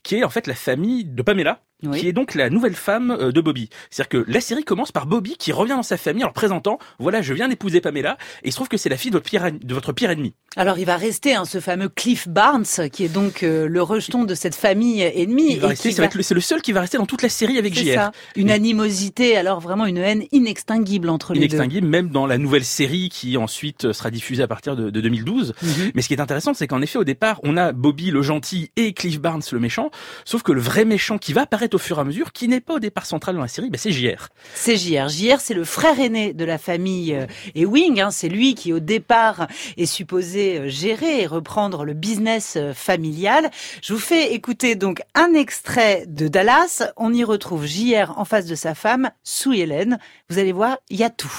qui 0.04 0.16
est 0.18 0.24
en 0.24 0.30
fait 0.30 0.48
la 0.48 0.56
famille 0.56 1.06
de 1.06 1.21
Pamela, 1.21 1.62
Oui. 1.83 1.99
qui 2.01 2.07
est 2.07 2.13
donc 2.13 2.35
la 2.35 2.49
nouvelle 2.49 2.75
femme 2.75 3.11
euh, 3.11 3.31
de 3.31 3.39
Bobby. 3.41 3.69
C'est-à-dire 3.89 4.09
que 4.25 4.31
la 4.31 4.41
série 4.41 4.63
commence 4.63 4.91
par 4.91 5.05
Bobby 5.05 5.35
qui 5.37 5.51
revient 5.51 5.71
dans 5.73 5.83
sa 5.83 5.97
famille 5.97 6.23
en 6.23 6.27
leur 6.27 6.33
présentant, 6.33 6.77
voilà, 6.99 7.21
je 7.21 7.33
viens 7.33 7.47
d'épouser 7.47 7.79
Pamela, 7.81 8.17
et 8.43 8.48
il 8.50 8.51
se 8.51 8.57
trouve 8.57 8.67
que 8.67 8.77
c'est 8.77 8.89
la 8.89 8.98
fille 8.98 9.12
de 9.12 9.15
votre 9.15 9.29
pire, 9.29 9.50
de 9.51 9.74
votre 9.74 9.93
pire 9.93 10.09
ennemi. 10.09 10.33
Alors 10.55 10.77
il 10.79 10.86
va 10.86 10.98
rester 10.98 11.36
hein, 11.36 11.45
ce 11.45 11.59
fameux 11.59 11.88
Cliff 11.89 12.27
Barnes 12.27 12.65
qui 12.91 13.03
est 13.05 13.09
donc 13.13 13.43
euh, 13.43 13.67
le 13.67 13.81
rejeton 13.81 14.24
de 14.25 14.33
cette 14.36 14.55
famille 14.55 15.01
ennemie. 15.01 15.53
Il 15.53 15.59
va 15.59 15.67
rester- 15.69 15.91
va 15.91 16.09
c'est 16.21 16.33
le 16.33 16.41
seul 16.41 16.62
qui 16.62 16.71
va 16.71 16.81
rester 16.81 16.98
dans 16.98 17.05
toute 17.05 17.21
la 17.21 17.29
série 17.29 17.57
avec 17.57 17.75
C'est 17.75 17.86
JR. 17.86 17.93
ça. 17.93 18.12
Une 18.36 18.50
Et- 18.50 18.53
animosité, 18.53 19.38
alors 19.38 19.59
vraiment 19.62 19.86
une 19.86 19.98
haine 19.98 20.24
inextinguible 20.31 21.09
entre 21.09 21.33
les 21.33 21.39
deux. 21.41 21.45
Inextinguible, 21.45 21.88
même 21.88 22.09
dans 22.09 22.25
la 22.27 22.38
nouvelle 22.38 22.65
série 22.65 23.09
qui 23.09 23.38
ensuite 23.38 23.91
sera 23.93 24.12
diffusée 24.12 24.43
à 24.43 24.48
partir 24.48 24.75
de, 24.75 24.89
de 24.89 25.01
2012. 25.01 25.53
Mhm. 25.62 25.91
Mais 25.95 26.01
ce 26.01 26.07
qui 26.07 26.13
est 26.13 26.21
intéressant, 26.21 26.53
c'est 26.53 26.67
qu'en 26.67 26.81
effet, 26.81 26.98
au 27.00 27.03
départ, 27.03 27.39
on 27.43 27.55
a 27.57 27.71
Bobby 27.71 28.12
le 28.12 28.21
gentil 28.21 28.71
et 28.75 28.93
Cliff 28.93 29.19
Barnes 29.21 29.41
le 29.51 29.59
méchant, 29.59 29.91
sauf 30.25 30.43
que 30.43 30.51
le 30.51 30.62
vrai 30.62 30.83
méchant 30.86 31.17
qui 31.17 31.31
va 31.33 31.41
apparaître 31.43 31.68
au 31.75 31.77
fur 31.77 31.97
et 31.97 32.01
à 32.01 32.03
mesure, 32.03 32.31
qui 32.31 32.47
n'est 32.47 32.61
pas 32.61 32.73
au 32.73 32.79
départ 32.79 33.05
central 33.05 33.35
dans 33.35 33.41
la 33.41 33.47
série, 33.47 33.69
bah, 33.69 33.77
c'est 33.77 33.91
JR. 33.91 34.29
C'est 34.53 34.77
JR. 34.77 35.09
JR, 35.09 35.39
c'est 35.39 35.53
le 35.53 35.63
frère 35.63 35.99
aîné 35.99 36.33
de 36.33 36.45
la 36.45 36.57
famille 36.57 37.13
euh, 37.13 37.25
Ewing. 37.55 38.01
Hein. 38.01 38.11
C'est 38.11 38.29
lui 38.29 38.55
qui, 38.55 38.73
au 38.73 38.79
départ, 38.79 39.47
est 39.77 39.85
supposé 39.85 40.59
euh, 40.59 40.69
gérer 40.69 41.21
et 41.21 41.27
reprendre 41.27 41.85
le 41.85 41.93
business 41.93 42.55
euh, 42.57 42.73
familial. 42.73 43.49
Je 43.81 43.93
vous 43.93 43.99
fais 43.99 44.33
écouter 44.33 44.75
donc 44.75 45.01
un 45.15 45.33
extrait 45.33 46.05
de 46.07 46.27
Dallas. 46.27 46.83
On 46.97 47.13
y 47.13 47.23
retrouve 47.23 47.65
JR 47.65 48.13
en 48.17 48.25
face 48.25 48.45
de 48.45 48.55
sa 48.55 48.75
femme, 48.75 49.11
Sue 49.23 49.57
Hélène. 49.57 49.99
Vous 50.29 50.39
allez 50.39 50.51
voir, 50.51 50.77
il 50.89 50.97
y 50.97 51.03
a 51.03 51.09
tout. 51.09 51.31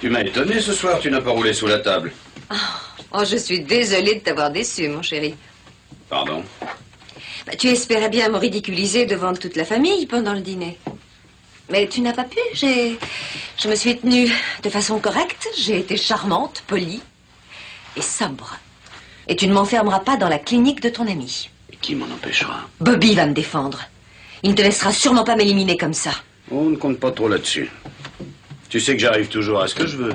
Tu 0.00 0.10
m'as 0.10 0.20
étonné 0.20 0.60
ce 0.60 0.72
soir, 0.72 0.98
tu 1.00 1.10
n'as 1.10 1.20
pas 1.20 1.30
roulé 1.30 1.52
sous 1.52 1.66
la 1.66 1.78
table. 1.78 2.12
Oh, 3.12 3.24
je 3.24 3.36
suis 3.36 3.60
désolée 3.60 4.16
de 4.16 4.20
t'avoir 4.20 4.50
déçu, 4.50 4.88
mon 4.88 5.00
chéri. 5.00 5.34
Pardon. 6.08 6.42
Bah, 7.46 7.52
tu 7.56 7.68
espérais 7.68 8.08
bien 8.08 8.28
me 8.28 8.38
ridiculiser 8.38 9.06
devant 9.06 9.32
toute 9.32 9.54
la 9.54 9.64
famille 9.64 10.06
pendant 10.06 10.32
le 10.34 10.40
dîner. 10.40 10.78
Mais 11.70 11.86
tu 11.86 12.00
n'as 12.00 12.12
pas 12.12 12.24
pu. 12.24 12.38
J'ai, 12.52 12.98
je 13.58 13.68
me 13.68 13.76
suis 13.76 13.96
tenue 13.96 14.28
de 14.62 14.70
façon 14.70 14.98
correcte. 14.98 15.48
J'ai 15.56 15.78
été 15.78 15.96
charmante, 15.96 16.64
polie 16.66 17.02
et 17.96 18.02
sobre. 18.02 18.58
Et 19.28 19.36
tu 19.36 19.46
ne 19.46 19.52
m'enfermeras 19.52 20.00
pas 20.00 20.16
dans 20.16 20.28
la 20.28 20.38
clinique 20.38 20.80
de 20.80 20.88
ton 20.88 21.06
ami. 21.06 21.50
Et 21.72 21.76
qui 21.76 21.94
m'en 21.94 22.06
empêchera? 22.06 22.68
Bobby 22.80 23.14
va 23.14 23.26
me 23.26 23.32
défendre. 23.32 23.82
Il 24.42 24.50
ne 24.50 24.54
te 24.56 24.62
laissera 24.62 24.92
sûrement 24.92 25.24
pas 25.24 25.36
m'éliminer 25.36 25.76
comme 25.76 25.94
ça. 25.94 26.10
On 26.50 26.64
ne 26.64 26.76
compte 26.76 26.98
pas 26.98 27.10
trop 27.10 27.28
là-dessus. 27.28 27.70
Tu 28.68 28.80
sais 28.80 28.94
que 28.94 29.02
j'arrive 29.02 29.28
toujours 29.28 29.60
à 29.60 29.68
ce 29.68 29.74
que 29.74 29.86
je 29.86 29.96
veux. 29.96 30.14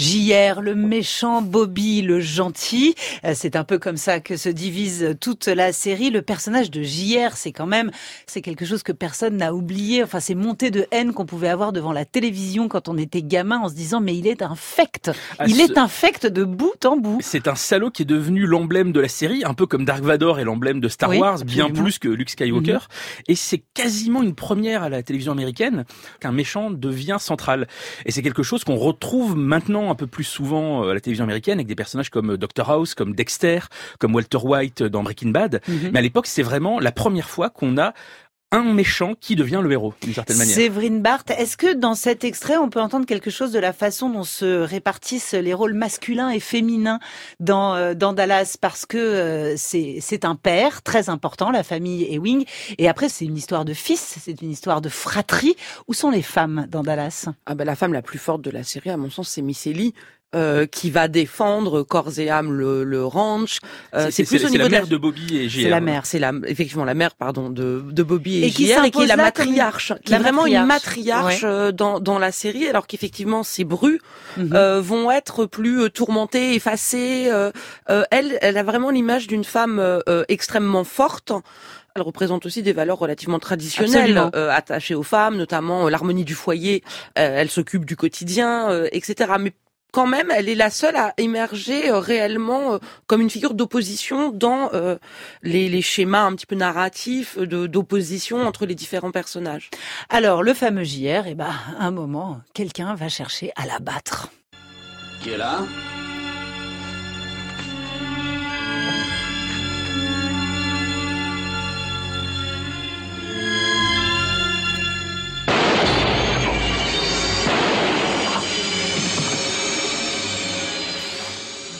JR, 0.00 0.62
le 0.62 0.74
méchant, 0.74 1.42
Bobby, 1.42 2.00
le 2.00 2.20
gentil. 2.20 2.94
Euh, 3.24 3.32
C'est 3.34 3.54
un 3.54 3.64
peu 3.64 3.78
comme 3.78 3.98
ça 3.98 4.18
que 4.18 4.38
se 4.38 4.48
divise 4.48 5.14
toute 5.20 5.46
la 5.46 5.72
série. 5.74 6.08
Le 6.08 6.22
personnage 6.22 6.70
de 6.70 6.82
JR, 6.82 7.36
c'est 7.36 7.52
quand 7.52 7.66
même, 7.66 7.90
c'est 8.26 8.40
quelque 8.40 8.64
chose 8.64 8.82
que 8.82 8.92
personne 8.92 9.36
n'a 9.36 9.52
oublié. 9.52 10.02
Enfin, 10.02 10.18
c'est 10.20 10.34
montée 10.34 10.70
de 10.70 10.86
haine 10.90 11.12
qu'on 11.12 11.26
pouvait 11.26 11.50
avoir 11.50 11.72
devant 11.72 11.92
la 11.92 12.06
télévision 12.06 12.66
quand 12.68 12.88
on 12.88 12.96
était 12.96 13.20
gamin 13.20 13.58
en 13.58 13.68
se 13.68 13.74
disant, 13.74 14.00
mais 14.00 14.16
il 14.16 14.26
est 14.26 14.40
infect. 14.40 15.10
Ah, 15.38 15.44
Il 15.46 15.56
ce- 15.56 15.70
est 15.70 15.76
infect 15.78 16.26
de 16.26 16.44
bout 16.44 16.82
en 16.86 16.96
bout. 16.96 17.18
C'est 17.20 17.46
un 17.46 17.54
salaud 17.54 17.90
qui 17.90 18.02
est 18.02 18.06
devenu 18.06 18.46
l'emblème 18.46 18.92
de 18.92 19.00
la 19.00 19.08
série, 19.08 19.42
un 19.44 19.52
peu 19.52 19.66
comme 19.66 19.84
Dark 19.84 20.02
Vador 20.02 20.40
est 20.40 20.44
l'emblème 20.44 20.80
de 20.80 20.88
Star 20.88 21.10
Oui, 21.10 21.18
Wars, 21.18 21.44
bien 21.44 21.64
absolument. 21.66 21.68
Mhm. 21.78 21.82
plus 21.84 21.98
que 21.98 22.08
Luke 22.08 22.30
Skywalker. 22.30 22.78
Et 23.28 23.34
c'est 23.34 23.62
quasiment 23.74 24.22
une 24.22 24.34
première 24.34 24.82
à 24.82 24.88
la 24.88 25.02
télévision 25.02 25.32
américaine 25.32 25.84
qu'un 26.20 26.32
méchant 26.32 26.70
devient 26.70 27.18
central. 27.20 27.68
Et 28.06 28.12
c'est 28.12 28.22
quelque 28.22 28.42
chose 28.42 28.64
qu'on 28.64 28.76
retrouve 28.76 29.36
maintenant 29.36 29.89
un 29.90 29.94
peu 29.94 30.06
plus 30.06 30.24
souvent 30.24 30.84
euh, 30.84 30.90
à 30.90 30.94
la 30.94 31.00
télévision 31.00 31.24
américaine 31.24 31.58
avec 31.58 31.66
des 31.66 31.74
personnages 31.74 32.10
comme 32.10 32.36
Dr 32.36 32.68
House, 32.70 32.94
comme 32.94 33.14
Dexter, 33.14 33.60
comme 33.98 34.14
Walter 34.14 34.38
White 34.42 34.82
dans 34.82 35.02
Breaking 35.02 35.30
Bad. 35.30 35.60
Mhm. 35.68 35.90
Mais 35.92 35.98
à 35.98 36.02
l'époque, 36.02 36.26
c'est 36.26 36.42
vraiment 36.42 36.80
la 36.80 36.92
première 36.92 37.28
fois 37.28 37.50
qu'on 37.50 37.78
a 37.78 37.94
un 38.52 38.64
méchant 38.64 39.14
qui 39.20 39.36
devient 39.36 39.60
le 39.62 39.70
héros, 39.70 39.94
d'une 40.02 40.12
certaine 40.12 40.36
manière. 40.36 40.54
Séverine 40.54 41.00
Barthes, 41.00 41.30
est-ce 41.30 41.56
que 41.56 41.72
dans 41.72 41.94
cet 41.94 42.24
extrait, 42.24 42.56
on 42.56 42.68
peut 42.68 42.80
entendre 42.80 43.06
quelque 43.06 43.30
chose 43.30 43.52
de 43.52 43.58
la 43.58 43.72
façon 43.72 44.10
dont 44.10 44.24
se 44.24 44.60
répartissent 44.62 45.34
les 45.34 45.54
rôles 45.54 45.74
masculins 45.74 46.30
et 46.30 46.40
féminins 46.40 46.98
dans, 47.38 47.74
euh, 47.74 47.94
dans 47.94 48.12
Dallas? 48.12 48.56
Parce 48.60 48.86
que 48.86 48.98
euh, 48.98 49.54
c'est 49.56 49.98
c'est 50.00 50.24
un 50.24 50.34
père 50.34 50.82
très 50.82 51.08
important, 51.08 51.50
la 51.50 51.62
famille 51.62 52.12
Ewing, 52.12 52.44
et 52.78 52.88
après 52.88 53.08
c'est 53.08 53.24
une 53.24 53.36
histoire 53.36 53.64
de 53.64 53.74
fils, 53.74 54.18
c'est 54.20 54.42
une 54.42 54.50
histoire 54.50 54.80
de 54.80 54.88
fratrie. 54.88 55.54
Où 55.86 55.94
sont 55.94 56.10
les 56.10 56.22
femmes 56.22 56.66
dans 56.68 56.82
Dallas? 56.82 57.28
Ah 57.46 57.54
ben 57.54 57.64
la 57.64 57.76
femme 57.76 57.92
la 57.92 58.02
plus 58.02 58.18
forte 58.18 58.42
de 58.42 58.50
la 58.50 58.64
série, 58.64 58.90
à 58.90 58.96
mon 58.96 59.10
sens, 59.10 59.28
c'est 59.28 59.42
Miss 59.42 59.66
Ellie. 59.66 59.94
Euh, 60.34 60.66
qui 60.66 60.90
va 60.90 61.08
défendre 61.08 61.82
corps 61.82 62.18
et 62.18 62.30
âme 62.30 62.52
le, 62.52 62.84
le 62.84 63.04
ranch. 63.04 63.58
Euh, 63.94 64.08
C'est- 64.10 64.22
plus 64.24 64.38
c'est- 64.38 64.44
au 64.44 64.48
c'est 64.48 64.52
niveau 64.52 64.62
la 64.64 64.68
de 64.68 64.74
mère 64.74 64.86
de 64.86 64.96
Bobby 64.96 65.38
et 65.38 65.48
JR. 65.48 65.62
C'est 65.62 65.68
la 65.70 65.80
mère. 65.80 66.06
C'est 66.06 66.18
la, 66.20 66.32
effectivement 66.46 66.84
la 66.84 66.94
mère, 66.94 67.14
pardon, 67.16 67.50
de, 67.50 67.82
de 67.90 68.02
Bobby 68.02 68.38
et, 68.38 68.46
Et 68.46 68.50
qui 68.50 68.66
JR, 68.68 68.84
et 68.84 68.90
qui 68.92 69.02
est 69.02 69.06
la 69.06 69.16
matriarche, 69.16 69.92
qui 70.04 70.12
la 70.12 70.18
est 70.18 70.20
vraiment 70.20 70.46
une 70.46 70.64
matriarche. 70.64 71.42
matriarche 71.42 71.44
euh, 71.44 71.72
dans, 71.72 71.98
dans 71.98 72.18
la 72.18 72.30
série, 72.32 72.68
alors 72.68 72.86
qu'effectivement 72.86 73.42
ces 73.42 73.64
brus 73.64 74.00
Mhm. 74.36 74.50
euh, 74.54 74.80
vont 74.80 75.10
être 75.10 75.46
plus 75.46 75.82
euh, 75.82 75.88
tourmentées, 75.88 76.54
effacées. 76.54 77.28
euh, 77.30 77.50
euh, 77.90 78.04
elle, 78.12 78.38
elle 78.42 78.56
a 78.56 78.62
vraiment 78.62 78.90
l'image 78.90 79.26
d'une 79.26 79.44
femme 79.44 79.82
extrêmement 80.28 80.84
forte. 80.84 81.32
Elle 81.96 82.02
représente 82.02 82.46
aussi 82.46 82.62
des 82.62 82.72
valeurs 82.72 82.98
relativement 82.98 83.40
traditionnelles 83.40 84.30
euh, 84.36 84.48
attachées 84.52 84.94
aux 84.94 85.02
femmes, 85.02 85.36
notamment 85.36 85.86
euh, 85.86 85.90
l'harmonie 85.90 86.24
du 86.24 86.34
foyer. 86.34 86.84
Euh, 87.18 87.40
elle 87.40 87.50
s'occupe 87.50 87.84
du 87.84 87.96
quotidien, 87.96 88.70
euh, 88.70 88.86
etc. 88.92 89.32
Mais 89.40 89.52
quand 89.92 90.06
même, 90.06 90.30
elle 90.34 90.48
est 90.48 90.54
la 90.54 90.70
seule 90.70 90.96
à 90.96 91.14
émerger 91.18 91.90
euh, 91.90 91.98
réellement 91.98 92.74
euh, 92.74 92.78
comme 93.06 93.20
une 93.20 93.30
figure 93.30 93.54
d'opposition 93.54 94.30
dans 94.30 94.70
euh, 94.74 94.96
les, 95.42 95.68
les 95.68 95.82
schémas 95.82 96.22
un 96.24 96.34
petit 96.34 96.46
peu 96.46 96.56
narratifs 96.56 97.38
de- 97.38 97.66
d'opposition 97.66 98.46
entre 98.46 98.66
les 98.66 98.74
différents 98.74 99.10
personnages. 99.10 99.70
Alors, 100.08 100.42
le 100.42 100.54
fameux 100.54 100.84
JR, 100.84 101.24
eh 101.26 101.34
ben, 101.34 101.50
à 101.78 101.84
un 101.86 101.90
moment, 101.90 102.40
quelqu'un 102.54 102.94
va 102.94 103.08
chercher 103.08 103.52
à 103.56 103.66
l'abattre. 103.66 104.28
Qui 105.22 105.30
est 105.30 105.36
là? 105.36 105.60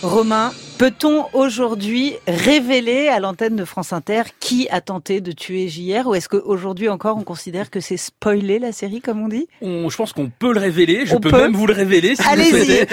Romain, 0.02 0.50
peut-on 0.80 1.26
aujourd'hui 1.34 2.14
révéler 2.26 3.08
à 3.08 3.20
l'antenne 3.20 3.54
de 3.54 3.66
France 3.66 3.92
Inter 3.92 4.22
qui 4.40 4.66
a 4.70 4.80
tenté 4.80 5.20
de 5.20 5.30
tuer 5.30 5.68
JR 5.68 6.06
ou 6.06 6.14
est-ce 6.14 6.26
qu'aujourd'hui 6.30 6.88
encore 6.88 7.18
on 7.18 7.22
considère 7.22 7.68
que 7.68 7.80
c'est 7.80 7.99
spoiler 7.99 8.58
la 8.58 8.72
série 8.72 9.02
comme 9.02 9.20
on 9.22 9.28
dit? 9.28 9.46
On- 9.60 9.90
je 9.90 9.96
pense 9.99 10.14
qu'on 10.14 10.30
peut 10.30 10.54
le 10.54 10.58
révéler. 10.58 11.04
Je 11.04 11.14
On 11.16 11.20
peux, 11.20 11.28
peut 11.28 11.37
même 11.42 11.52
vous 11.52 11.66
le 11.66 11.75
révéler. 11.75 12.16
Si 12.16 12.22
Allez-y. 12.26 12.87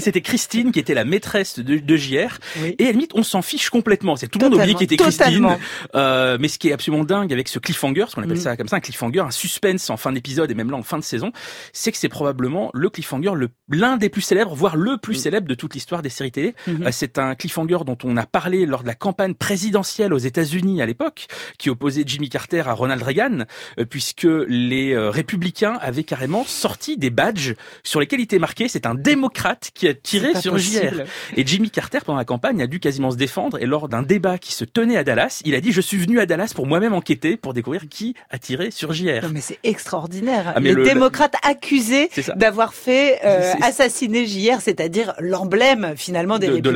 C'était, 0.00 0.20
Christine 0.20 0.72
qui 0.72 0.80
était 0.80 0.94
la 0.94 1.04
maîtresse 1.04 1.60
de, 1.60 1.76
de 1.78 1.96
JR. 1.96 2.38
Oui. 2.60 2.74
Et 2.80 2.84
à 2.84 2.86
la 2.86 2.92
limite, 2.92 3.12
on 3.14 3.22
s'en 3.22 3.40
fiche 3.40 3.70
complètement. 3.70 4.16
C'est 4.16 4.26
tout 4.26 4.40
le 4.40 4.46
monde 4.50 4.54
oublie 4.58 4.74
qu'il 4.74 4.84
était 4.86 4.96
Christine. 4.96 5.46
Euh, 5.94 6.38
mais 6.40 6.48
ce 6.48 6.58
qui 6.58 6.70
est 6.70 6.72
absolument 6.72 7.04
dingue 7.04 7.32
avec 7.32 7.46
ce 7.46 7.60
cliffhanger, 7.60 8.06
ce 8.08 8.16
qu'on 8.16 8.22
appelle 8.22 8.32
Mhm. 8.36 8.42
ça 8.42 8.56
comme 8.56 8.66
ça, 8.66 8.74
un 8.76 8.80
cliffhanger, 8.80 9.20
un 9.20 9.30
suspense 9.30 9.90
en 9.90 9.96
fin 9.96 10.10
d'épisode 10.10 10.50
et 10.50 10.54
même 10.54 10.72
là 10.72 10.76
en 10.76 10.82
fin 10.82 10.98
de 10.98 11.04
saison, 11.04 11.30
c'est 11.72 11.92
que 11.92 11.98
c'est 11.98 12.08
probablement 12.08 12.72
le 12.74 12.90
cliffhanger 12.90 13.30
l'un 13.68 13.96
des 13.96 14.08
plus 14.08 14.22
célèbres, 14.22 14.56
voire 14.56 14.74
le 14.76 14.96
plus 14.98 15.14
célèbre 15.14 15.46
de 15.46 15.54
toute 15.54 15.74
l'histoire 15.74 16.02
des 16.02 16.08
séries 16.10 16.32
télé. 16.32 16.54
Euh, 16.68 16.90
c'est 17.14 17.20
un 17.20 17.34
cliffhanger 17.34 17.78
dont 17.84 17.98
on 18.04 18.16
a 18.16 18.24
parlé 18.26 18.64
lors 18.64 18.82
de 18.82 18.86
la 18.88 18.94
campagne 18.94 19.34
présidentielle 19.34 20.14
aux 20.14 20.18
États-Unis 20.18 20.80
à 20.80 20.86
l'époque, 20.86 21.26
qui 21.58 21.68
opposait 21.70 22.04
Jimmy 22.06 22.28
Carter 22.28 22.62
à 22.66 22.72
Ronald 22.72 23.02
Reagan, 23.02 23.40
euh, 23.78 23.84
puisque 23.84 24.26
les 24.48 24.92
euh, 24.94 25.10
républicains 25.10 25.78
avaient 25.80 26.04
carrément 26.04 26.44
sorti 26.44 26.96
des 26.96 27.10
badges 27.10 27.54
sur 27.82 28.00
lesquels 28.00 28.20
il 28.20 28.24
était 28.24 28.38
marqué 28.38 28.68
c'est 28.68 28.86
un 28.86 28.94
démocrate 28.94 29.70
qui 29.74 29.88
a 29.88 29.94
tiré 29.94 30.34
sur. 30.40 30.56
JR. 30.58 31.02
Et 31.36 31.46
Jimmy 31.46 31.70
Carter, 31.70 31.98
pendant 32.04 32.18
la 32.18 32.24
campagne, 32.24 32.62
a 32.62 32.66
dû 32.66 32.78
quasiment 32.80 33.10
se 33.10 33.16
défendre. 33.16 33.58
Et 33.60 33.66
lors 33.66 33.88
d'un 33.88 34.02
débat 34.02 34.38
qui 34.38 34.52
se 34.54 34.64
tenait 34.64 34.96
à 34.96 35.04
Dallas, 35.04 35.40
il 35.44 35.54
a 35.54 35.60
dit, 35.60 35.72
je 35.72 35.80
suis 35.80 35.96
venu 35.96 36.20
à 36.20 36.26
Dallas 36.26 36.52
pour 36.54 36.66
moi-même 36.66 36.92
enquêter, 36.94 37.36
pour 37.36 37.52
découvrir 37.52 37.88
qui 37.90 38.14
a 38.30 38.38
tiré 38.38 38.70
sur 38.70 38.92
JR. 38.92 39.22
Non 39.24 39.30
mais 39.32 39.40
c'est 39.40 39.58
extraordinaire. 39.64 40.52
Ah, 40.54 40.60
mais 40.60 40.70
les 40.70 40.74
le- 40.76 40.84
d'avoir 42.36 42.74
fait 42.74 43.18
euh, 43.24 43.52
assassiner 43.62 44.26
JR, 44.26 44.60
c'est-à-dire 44.60 45.14
l'emblème 45.18 45.94
finalement 45.96 46.38
des 46.38 46.48
De- 46.48 46.58
de 46.60 46.70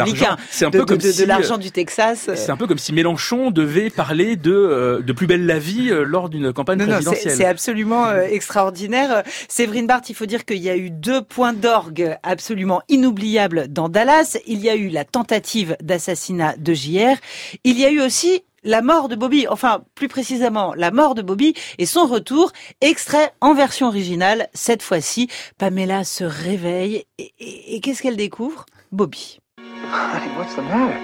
C'est 0.50 0.64
un 0.64 0.70
de, 0.70 0.78
peu 0.78 0.84
comme 0.84 0.98
de- 0.98 1.06
de 1.06 1.12
si, 1.12 1.22
euh, 1.22 1.26
l'argent 1.26 1.58
du 1.58 1.70
Texas. 1.70 2.28
C'est 2.34 2.50
un 2.50 2.56
peu 2.56 2.66
comme 2.66 2.78
si 2.78 2.92
Mélenchon 2.92 3.50
devait 3.50 3.90
parler 3.90 4.36
de, 4.36 4.52
euh, 4.52 5.00
de 5.02 5.12
plus 5.12 5.26
belle 5.26 5.46
la 5.46 5.58
vie 5.58 5.90
euh, 5.90 6.02
lors 6.04 6.28
d'une 6.28 6.52
campagne 6.52 6.78
Non, 6.78 6.86
présidentielle. 6.86 7.36
c'est 7.36 7.44
absolument 7.46 8.06
euh, 8.06 8.22
extraordinaire. 8.22 9.22
Séverine 9.48 9.86
Barthes, 9.86 10.10
il 10.10 10.14
faut 10.14 10.26
dire 10.26 10.44
qu'il 10.44 10.58
y 10.58 10.70
a 10.70 10.76
eu 10.76 10.90
deux 10.90 11.22
points 11.22 11.52
d'orgue 11.52 12.16
absolument 12.22 12.82
inoubliables 12.88 13.68
dans 13.68 13.88
Dallas. 13.88 14.36
Il 14.46 14.60
y 14.60 14.68
a 14.70 14.74
eu 14.76 14.88
la 14.88 15.04
tentative 15.04 15.76
d'assassinat 15.82 16.54
de 16.58 16.74
JR. 16.74 17.16
Il 17.64 17.78
y 17.78 17.84
a 17.84 17.90
eu 17.90 18.00
aussi 18.00 18.42
la 18.64 18.82
mort 18.82 19.08
de 19.08 19.14
Bobby, 19.14 19.46
enfin 19.48 19.84
plus 19.94 20.08
précisément 20.08 20.74
la 20.74 20.90
mort 20.90 21.14
de 21.14 21.22
Bobby 21.22 21.54
et 21.78 21.86
son 21.86 22.06
retour, 22.06 22.50
extrait 22.80 23.30
en 23.40 23.54
version 23.54 23.86
originale. 23.86 24.48
Cette 24.54 24.82
fois-ci, 24.82 25.28
Pamela 25.56 26.02
se 26.02 26.24
réveille 26.24 27.04
et, 27.18 27.32
et- 27.38 27.76
et 27.76 27.80
qu'est-ce 27.80 28.02
qu'elle 28.02 28.16
découvre? 28.16 28.66
Bobby. 28.90 29.38
Honey, 29.84 30.32
what's 30.36 30.54
the 30.54 30.62
matter? 30.62 30.98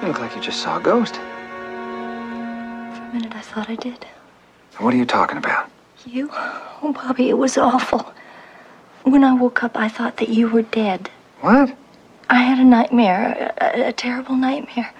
You 0.00 0.08
look 0.08 0.20
like 0.20 0.34
you 0.34 0.40
just 0.40 0.60
saw 0.62 0.78
a 0.78 0.80
ghost. 0.80 1.14
For 1.16 3.02
a 3.02 3.10
minute, 3.12 3.34
I 3.34 3.40
thought 3.40 3.68
I 3.68 3.76
did. 3.76 4.06
What 4.78 4.94
are 4.94 4.96
you 4.96 5.06
talking 5.06 5.38
about? 5.38 5.68
You? 6.06 6.30
Oh, 6.82 6.92
Bobby, 6.92 7.28
it 7.28 7.38
was 7.38 7.58
awful. 7.58 8.12
When 9.02 9.24
I 9.24 9.34
woke 9.34 9.64
up, 9.64 9.76
I 9.76 9.88
thought 9.88 10.16
that 10.18 10.28
you 10.28 10.48
were 10.48 10.62
dead. 10.62 11.10
What? 11.40 11.74
I 12.30 12.42
had 12.42 12.58
a 12.58 12.64
nightmare, 12.64 13.52
a, 13.60 13.88
a 13.88 13.92
terrible 13.92 14.36
nightmare. 14.36 14.92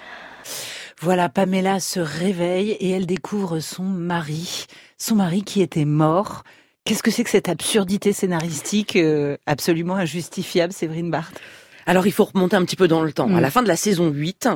Voilà, 1.01 1.29
Pamela 1.29 1.79
se 1.79 2.01
réveille 2.01 2.73
et 2.73 2.91
elle 2.91 3.07
découvre 3.07 3.61
son 3.61 3.85
mari, 3.85 4.67
son 4.97 5.15
mari 5.15 5.43
qui 5.43 5.63
était 5.63 5.85
mort. 5.85 6.43
Qu'est-ce 6.85 7.05
que 7.05 7.13
c'est 7.13 7.23
que 7.23 7.31
cette 7.31 7.49
absurdité 7.49 8.13
scénaristique 8.13 8.97
euh, 8.97 9.37
absolument 9.47 9.95
injustifiable, 9.95 10.73
Séverine 10.73 11.11
Barthes? 11.11 11.41
Alors 11.89 12.07
il 12.07 12.13
faut 12.13 12.25
remonter 12.25 12.55
un 12.55 12.65
petit 12.65 12.77
peu 12.77 12.87
dans 12.87 13.03
le 13.03 13.13
temps. 13.13 13.29
Mm. 13.29 13.37
À 13.37 13.41
la 13.41 13.51
fin 13.51 13.63
de 13.63 13.69
la 13.69 13.77
saison 13.77 14.11
8, 14.11 14.49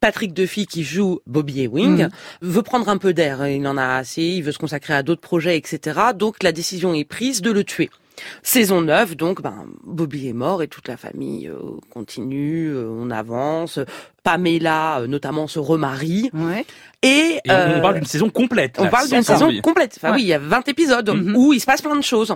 Patrick 0.00 0.32
Duffy 0.34 0.66
qui 0.66 0.82
joue 0.82 1.20
Bobby 1.26 1.62
Ewing 1.64 2.06
Mm. 2.06 2.08
veut 2.40 2.62
prendre 2.62 2.88
un 2.88 2.96
peu 2.98 3.12
d'air. 3.12 3.46
Il 3.46 3.66
en 3.68 3.76
a 3.76 3.96
assez, 3.96 4.22
il 4.22 4.42
veut 4.42 4.52
se 4.52 4.58
consacrer 4.58 4.94
à 4.94 5.02
d'autres 5.02 5.20
projets, 5.20 5.56
etc. 5.56 6.00
Donc 6.16 6.42
la 6.42 6.52
décision 6.52 6.94
est 6.94 7.04
prise 7.04 7.42
de 7.42 7.50
le 7.52 7.62
tuer. 7.64 7.90
Saison 8.42 8.82
9, 8.82 9.16
donc 9.16 9.40
ben, 9.40 9.64
Bobby 9.84 10.28
est 10.28 10.34
mort 10.34 10.62
et 10.62 10.68
toute 10.68 10.88
la 10.88 10.98
famille 10.98 11.48
euh, 11.48 11.56
continue, 11.88 12.68
euh, 12.68 12.86
on 12.90 13.10
avance. 13.10 13.78
Pamela 14.22 15.00
euh, 15.00 15.06
notamment 15.06 15.46
se 15.46 15.58
remarie. 15.58 16.28
Ouais. 16.34 16.66
Et, 17.02 17.08
Et 17.08 17.40
on- 17.48 17.52
euh, 17.52 17.78
on 17.78 17.80
parle 17.80 17.94
d'une 17.94 18.04
saison 18.04 18.28
complète. 18.28 18.76
on 18.78 18.88
parle 18.88 19.08
d'une 19.08 19.22
saison 19.22 19.50
complète. 19.62 19.94
Enfin 19.96 20.10
Ouais. 20.10 20.16
oui, 20.16 20.22
il 20.24 20.28
y 20.28 20.34
a 20.34 20.38
20 20.38 20.68
épisodes 20.68 21.08
Mhm. 21.08 21.34
où 21.36 21.54
il 21.54 21.60
se 21.60 21.64
passe 21.66 21.80
plein 21.80 21.96
de 21.96 22.02
choses. 22.02 22.34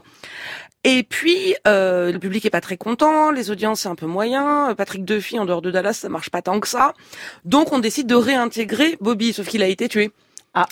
Et 0.85 1.03
puis, 1.03 1.55
euh, 1.67 2.13
le 2.13 2.19
public 2.19 2.45
est 2.45 2.51
pas 2.51 2.61
très 2.61 2.77
content, 2.77 3.31
les 3.31 3.51
audiences 3.51 3.81
c'est 3.81 3.89
un 3.89 3.95
peu 3.95 4.07
moyen. 4.07 4.75
Patrick 4.77 5.05
Duffy 5.05 5.39
en 5.39 5.47
dehors 5.47 5.63
de 5.63 5.71
Dallas, 5.71 5.95
ça 5.95 6.11
marche 6.11 6.29
pas 6.29 6.43
tant 6.43 6.61
que 6.61 6.69
ça. 6.69 6.93
Donc 7.47 7.73
on 7.73 7.79
décide 7.79 8.07
de 8.07 8.15
réintégrer 8.15 8.99
Bobby, 9.01 9.33
sauf 9.33 9.49
qu'il 9.49 9.63
a 9.63 9.69
été 9.69 9.89
tué. 9.89 10.13
Ah. 10.53 10.67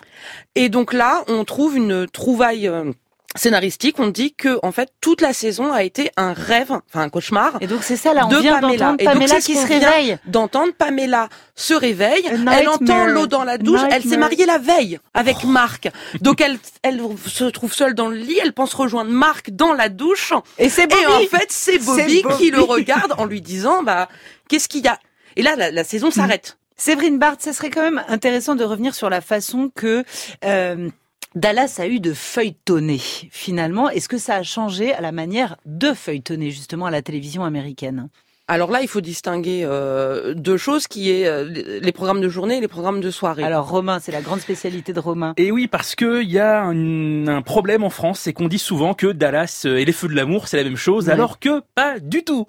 Et 0.54 0.68
donc 0.68 0.92
là, 0.92 1.24
on 1.28 1.44
trouve 1.44 1.76
une 1.76 2.06
trouvaille 2.06 2.68
euh, 2.68 2.92
scénaristique, 3.36 3.98
on 3.98 4.08
dit 4.08 4.34
que 4.34 4.58
en 4.62 4.72
fait 4.72 4.90
toute 5.00 5.20
la 5.20 5.32
saison 5.32 5.72
a 5.72 5.82
été 5.82 6.10
un 6.16 6.32
rêve, 6.32 6.70
enfin 6.70 7.02
un 7.02 7.08
cauchemar. 7.08 7.58
Et 7.60 7.66
donc 7.66 7.82
c'est 7.82 7.96
ça 7.96 8.14
là, 8.14 8.26
on 8.26 8.28
de 8.28 8.38
vient 8.38 8.60
Pamela. 8.60 8.94
Et 8.98 9.04
Pamela 9.04 9.40
qui 9.40 9.54
se 9.54 9.66
réveille. 9.66 10.18
D'entendre 10.26 10.72
Pamela 10.72 11.28
se 11.54 11.74
réveille, 11.74 12.24
elle 12.50 12.68
entend 12.68 13.06
l'eau 13.06 13.26
dans 13.26 13.44
la 13.44 13.58
douche, 13.58 13.80
elle 13.90 14.02
s'est 14.02 14.16
mariée 14.16 14.46
la 14.46 14.58
veille 14.58 14.98
avec 15.14 15.44
Marc. 15.44 15.90
Donc 16.20 16.40
elle 16.40 16.58
elle 16.82 17.00
se 17.26 17.44
trouve 17.44 17.72
seule 17.72 17.94
dans 17.94 18.08
le 18.08 18.16
lit, 18.16 18.38
elle 18.42 18.52
pense 18.52 18.74
rejoindre 18.74 19.10
Marc 19.10 19.50
dans 19.50 19.72
la 19.72 19.88
douche. 19.88 20.32
Et 20.58 20.68
c'est 20.68 20.86
Bobby. 20.86 21.02
Et 21.02 21.06
en 21.06 21.38
fait 21.38 21.46
c'est 21.48 21.78
Bobby, 21.78 22.24
qui 22.38 22.50
le 22.50 22.60
regarde 22.60 23.14
en 23.18 23.24
lui 23.24 23.40
disant 23.40 23.82
bah 23.82 24.08
qu'est-ce 24.48 24.68
qu'il 24.68 24.84
y 24.84 24.88
a? 24.88 24.98
Et 25.36 25.42
là 25.42 25.56
la, 25.56 25.70
la 25.70 25.84
saison 25.84 26.10
s'arrête. 26.10 26.58
Séverine 26.76 27.18
Barthes, 27.18 27.42
ça 27.42 27.52
serait 27.52 27.70
quand 27.70 27.82
même 27.82 28.02
intéressant 28.08 28.56
de 28.56 28.64
revenir 28.64 28.94
sur 28.94 29.08
la 29.08 29.20
façon 29.20 29.70
que 29.72 30.04
euh, 30.44 30.88
Dallas 31.34 31.76
a 31.78 31.86
eu 31.86 31.98
de 31.98 32.12
feuilletonner 32.12 32.98
finalement. 32.98 33.88
Est-ce 33.88 34.08
que 34.08 34.18
ça 34.18 34.36
a 34.36 34.42
changé 34.42 34.92
à 34.92 35.00
la 35.00 35.12
manière 35.12 35.56
de 35.64 35.94
feuilletonner 35.94 36.50
justement 36.50 36.86
à 36.86 36.90
la 36.90 37.00
télévision 37.00 37.42
américaine? 37.42 38.10
Alors 38.52 38.70
là, 38.70 38.82
il 38.82 38.86
faut 38.88 39.00
distinguer 39.00 39.62
euh, 39.64 40.34
deux 40.34 40.58
choses 40.58 40.86
qui 40.86 41.10
est 41.10 41.26
euh, 41.26 41.44
les 41.44 41.92
programmes 41.92 42.20
de 42.20 42.28
journée 42.28 42.58
et 42.58 42.60
les 42.60 42.68
programmes 42.68 43.00
de 43.00 43.10
soirée. 43.10 43.42
Alors 43.44 43.66
Romain, 43.66 43.98
c'est 43.98 44.12
la 44.12 44.20
grande 44.20 44.40
spécialité 44.40 44.92
de 44.92 45.00
Romain. 45.00 45.32
Et 45.38 45.50
oui, 45.50 45.68
parce 45.68 45.94
que 45.94 46.22
il 46.22 46.30
y 46.30 46.38
a 46.38 46.60
un, 46.62 47.26
un 47.28 47.40
problème 47.40 47.82
en 47.82 47.88
France, 47.88 48.20
c'est 48.20 48.34
qu'on 48.34 48.48
dit 48.48 48.58
souvent 48.58 48.92
que 48.92 49.06
Dallas 49.06 49.62
euh, 49.64 49.76
et 49.78 49.86
les 49.86 49.92
Feux 49.92 50.06
de 50.08 50.14
l'amour, 50.14 50.48
c'est 50.48 50.58
la 50.58 50.64
même 50.64 50.76
chose, 50.76 51.08
alors 51.08 51.38
que 51.38 51.62
pas 51.74 51.98
du 51.98 52.24
tout. 52.24 52.44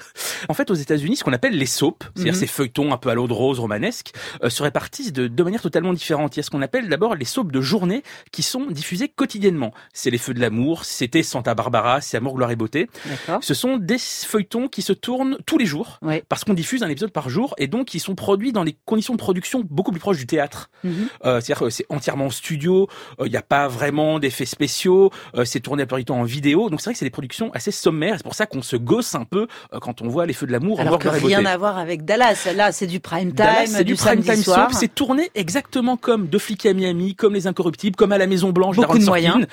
En 0.50 0.54
fait, 0.54 0.70
aux 0.72 0.74
États-Unis, 0.74 1.16
ce 1.16 1.24
qu'on 1.24 1.32
appelle 1.32 1.58
les 1.58 1.66
soaps, 1.66 2.06
c'est-à-dire 2.16 2.34
Mhm. 2.34 2.40
ces 2.40 2.48
feuilletons 2.48 2.92
un 2.92 2.98
peu 2.98 3.08
à 3.08 3.14
l'eau 3.16 3.28
de 3.28 3.34
rose 3.34 3.62
romanesque, 3.62 4.12
euh, 4.44 4.50
se 4.50 4.62
répartissent 4.62 5.14
de 5.14 5.28
deux 5.28 5.46
manières 5.46 5.62
totalement 5.62 5.94
différentes. 5.94 6.36
Il 6.36 6.40
y 6.40 6.42
a 6.42 6.44
ce 6.44 6.50
qu'on 6.50 6.62
appelle 6.62 6.90
d'abord 6.90 7.16
les 7.16 7.24
soaps 7.24 7.50
de 7.50 7.62
journée 7.62 8.04
qui 8.34 8.44
sont 8.44 8.66
diffusés 8.66 9.08
quotidiennement. 9.08 9.74
C'est 9.94 10.10
les 10.10 10.18
Feux 10.18 10.34
de 10.34 10.42
l'amour, 10.42 10.84
c'était 10.84 11.24
Santa 11.24 11.56
Barbara, 11.56 12.02
c'est 12.02 12.18
Amour, 12.18 12.36
gloire 12.36 12.52
et 12.52 12.58
beauté. 12.58 12.90
D'accord. 13.06 13.42
Ce 13.42 13.54
sont 13.54 13.78
des 13.78 13.98
feuilletons 14.00 14.68
qui 14.68 14.82
se 14.82 14.92
tournent 14.92 15.38
tous 15.46 15.58
les 15.58 15.66
jours, 15.66 15.93
Ouais. 16.02 16.24
parce 16.30 16.44
qu'on 16.44 16.54
diffuse 16.54 16.84
un 16.84 16.90
épisode 16.90 17.12
par 17.12 17.30
jour, 17.30 17.54
et 17.58 17.68
donc 17.68 17.94
ils 17.94 18.00
sont 18.00 18.16
produits 18.16 18.52
dans 18.52 18.64
des 18.64 18.76
conditions 18.86 19.14
de 19.14 19.20
production 19.20 19.64
beaucoup 19.70 19.92
plus 19.92 20.00
proches 20.00 20.18
du 20.18 20.26
théâtre. 20.28 20.70
Mhm. 20.84 21.08
Euh, 21.26 21.40
C'est-à-dire 21.42 21.60
que 21.60 21.70
c'est 21.70 21.86
entièrement 21.90 22.26
en 22.26 22.30
studio, 22.30 22.88
il 23.24 23.30
n'y 23.32 23.38
a 23.38 23.42
pas 23.42 23.68
vraiment 23.68 24.20
d'effets 24.20 24.46
spéciaux, 24.46 25.12
euh, 25.36 25.46
c'est 25.46 25.60
tourné 25.60 25.84
à 25.84 25.86
plupart 25.86 26.00
du 26.00 26.06
temps 26.06 26.20
en 26.20 26.24
vidéo, 26.24 26.70
donc 26.70 26.82
c'est 26.82 26.86
vrai 26.86 26.94
que 26.94 27.00
c'est 27.00 27.06
des 27.06 27.10
productions 27.12 27.52
assez 27.54 27.72
sommaires, 27.72 28.16
c'est 28.18 28.24
pour 28.24 28.36
ça 28.36 28.46
qu'on 28.46 28.62
se 28.62 28.76
gosse 28.76 29.16
un 29.16 29.26
peu 29.26 29.48
euh, 29.74 29.80
quand 29.80 30.02
on 30.02 30.08
voit 30.08 30.26
les 30.26 30.34
feux 30.34 30.48
de 30.48 30.52
l'amour 30.52 30.80
Alors 30.80 31.00
que 31.00 31.08
rien 31.10 31.40
beauté. 31.40 31.50
à 31.50 31.58
voir 31.58 31.78
avec 31.78 32.06
Dallas. 32.06 32.48
Là, 32.56 32.72
c'est 32.72 32.88
du 32.88 33.00
prime 33.00 33.28
time, 33.30 33.34
Dallas, 33.36 33.66
c'est 33.68 33.84
du, 33.84 33.94
du 33.94 33.98
prime 34.00 34.22
time 34.22 34.36
soir. 34.36 34.74
c'est 34.74 34.94
tourné 34.94 35.30
exactement 35.36 35.98
comme 35.98 36.28
Deux 36.28 36.40
flics 36.40 36.66
à 36.66 36.74
Miami, 36.74 37.16
comme 37.16 37.34
Les 37.34 37.48
Incorruptibles, 37.48 37.96
comme 37.96 38.12
à 38.12 38.18
la 38.18 38.28
Maison 38.28 38.52
Blanche 38.52 38.76
Beaucoup 38.76 38.98
de 39.00 39.06
moyens. 39.06 39.46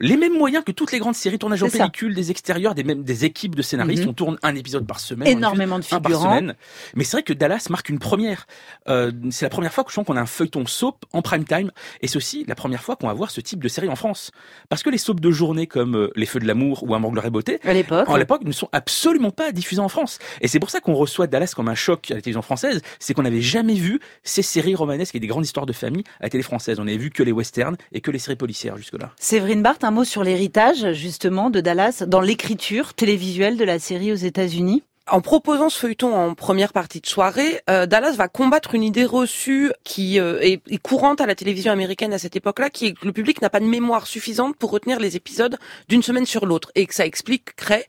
Les 0.00 0.16
mêmes 0.16 0.36
moyens 0.36 0.64
que 0.64 0.72
toutes 0.72 0.92
les 0.92 0.98
grandes 0.98 1.14
séries 1.14 1.38
tournage 1.38 1.62
en 1.62 1.68
ça. 1.68 1.78
pellicule, 1.78 2.14
des 2.14 2.30
extérieurs, 2.30 2.74
des 2.74 2.84
mêmes 2.84 3.02
des 3.04 3.24
équipes 3.24 3.54
de 3.54 3.62
scénaristes. 3.62 4.02
Mhm. 4.04 4.08
On 4.10 4.12
tourne 4.12 4.38
un 4.42 4.54
épisode 4.54 4.86
par 4.86 5.00
semaine. 5.00 5.28
Énormément 5.28 5.78
de 5.78 5.84
un 5.84 6.00
par 6.00 6.10
figurants. 6.10 6.36
semaine. 6.36 6.54
Mais 6.94 7.04
c'est 7.04 7.12
vrai 7.18 7.22
que 7.22 7.32
Dallas 7.32 7.66
marque 7.70 7.88
une 7.88 7.98
première. 7.98 8.46
Euh, 8.88 9.12
c'est 9.30 9.44
la 9.44 9.50
première 9.50 9.72
fois 9.72 9.84
que 9.84 9.90
je 9.90 9.94
sens 9.94 10.04
qu'on 10.06 10.16
a 10.16 10.20
un 10.20 10.26
feuilleton 10.26 10.66
soap 10.66 11.04
en 11.12 11.22
prime 11.22 11.44
time, 11.44 11.70
et 12.00 12.08
c'est 12.08 12.16
aussi 12.16 12.44
la 12.48 12.54
première 12.54 12.82
fois 12.82 12.96
qu'on 12.96 13.06
va 13.06 13.12
voir 13.12 13.30
ce 13.30 13.40
type 13.40 13.62
de 13.62 13.68
série 13.68 13.88
en 13.88 13.96
France. 13.96 14.30
Parce 14.68 14.82
que 14.82 14.90
les 14.90 14.98
soaps 14.98 15.20
de 15.20 15.30
journée 15.30 15.66
comme 15.66 15.96
euh, 15.96 16.10
Les 16.16 16.26
Feux 16.26 16.40
de 16.40 16.46
l'amour 16.46 16.82
ou 16.82 16.94
Amour, 16.94 17.12
gloire 17.12 17.26
et 17.26 17.30
beauté, 17.30 17.60
À 17.64 17.72
l'époque. 17.72 18.08
à 18.08 18.18
l'époque, 18.18 18.42
ne 18.44 18.52
sont 18.52 18.68
absolument 18.72 19.30
pas 19.30 19.52
diffusés 19.52 19.80
en 19.80 19.88
France. 19.88 20.18
Et 20.40 20.48
c'est 20.48 20.58
pour 20.60 20.70
ça 20.70 20.80
qu'on 20.80 20.94
reçoit 20.94 21.26
Dallas 21.26 21.52
comme 21.54 21.68
un 21.68 21.74
choc 21.74 22.10
à 22.10 22.14
la 22.14 22.20
télévision 22.20 22.42
française, 22.42 22.80
c'est 22.98 23.14
qu'on 23.14 23.22
n'avait 23.22 23.40
jamais 23.40 23.74
vu 23.74 24.00
ces 24.24 24.42
séries 24.42 24.74
romanesques 24.74 25.14
et 25.14 25.20
des 25.20 25.26
grandes 25.26 25.44
histoires 25.44 25.66
de 25.66 25.72
famille 25.72 26.04
à 26.20 26.24
la 26.24 26.28
télé 26.30 26.42
française. 26.42 26.80
On 26.80 26.84
n'avait 26.84 26.96
vu 26.98 27.10
que 27.10 27.22
les 27.22 27.32
westerns 27.32 27.76
et 27.92 28.00
que 28.00 28.10
les 28.10 28.18
séries 28.18 28.36
policières 28.36 28.76
jusque-là. 28.76 29.12
Séverine 29.16 29.62
Barthes, 29.62 29.84
un 29.84 29.90
mot 29.92 30.04
sur 30.04 30.24
l'héritage 30.24 30.92
justement 30.92 31.50
de 31.50 31.60
Dallas 31.60 32.02
dans 32.06 32.20
l'écriture 32.20 32.94
télévisuelle 32.94 33.56
de 33.56 33.64
la 33.64 33.78
série 33.78 34.12
aux 34.12 34.16
États-Unis. 34.16 34.82
En 35.10 35.20
proposant 35.20 35.68
ce 35.68 35.78
feuilleton 35.80 36.14
en 36.14 36.34
première 36.34 36.72
partie 36.72 37.00
de 37.00 37.06
soirée, 37.06 37.60
euh, 37.68 37.86
Dallas 37.86 38.12
va 38.12 38.28
combattre 38.28 38.76
une 38.76 38.84
idée 38.84 39.04
reçue 39.04 39.72
qui 39.82 40.20
euh, 40.20 40.38
est, 40.40 40.60
est 40.70 40.78
courante 40.78 41.20
à 41.20 41.26
la 41.26 41.34
télévision 41.34 41.72
américaine 41.72 42.12
à 42.12 42.18
cette 42.18 42.36
époque-là, 42.36 42.70
qui 42.70 42.86
est 42.86 42.92
que 42.92 43.04
le 43.04 43.12
public 43.12 43.42
n'a 43.42 43.50
pas 43.50 43.58
de 43.58 43.64
mémoire 43.64 44.06
suffisante 44.06 44.54
pour 44.56 44.70
retenir 44.70 45.00
les 45.00 45.16
épisodes 45.16 45.58
d'une 45.88 46.04
semaine 46.04 46.24
sur 46.24 46.46
l'autre, 46.46 46.70
et 46.76 46.86
que 46.86 46.94
ça 46.94 47.04
expliquerait 47.04 47.88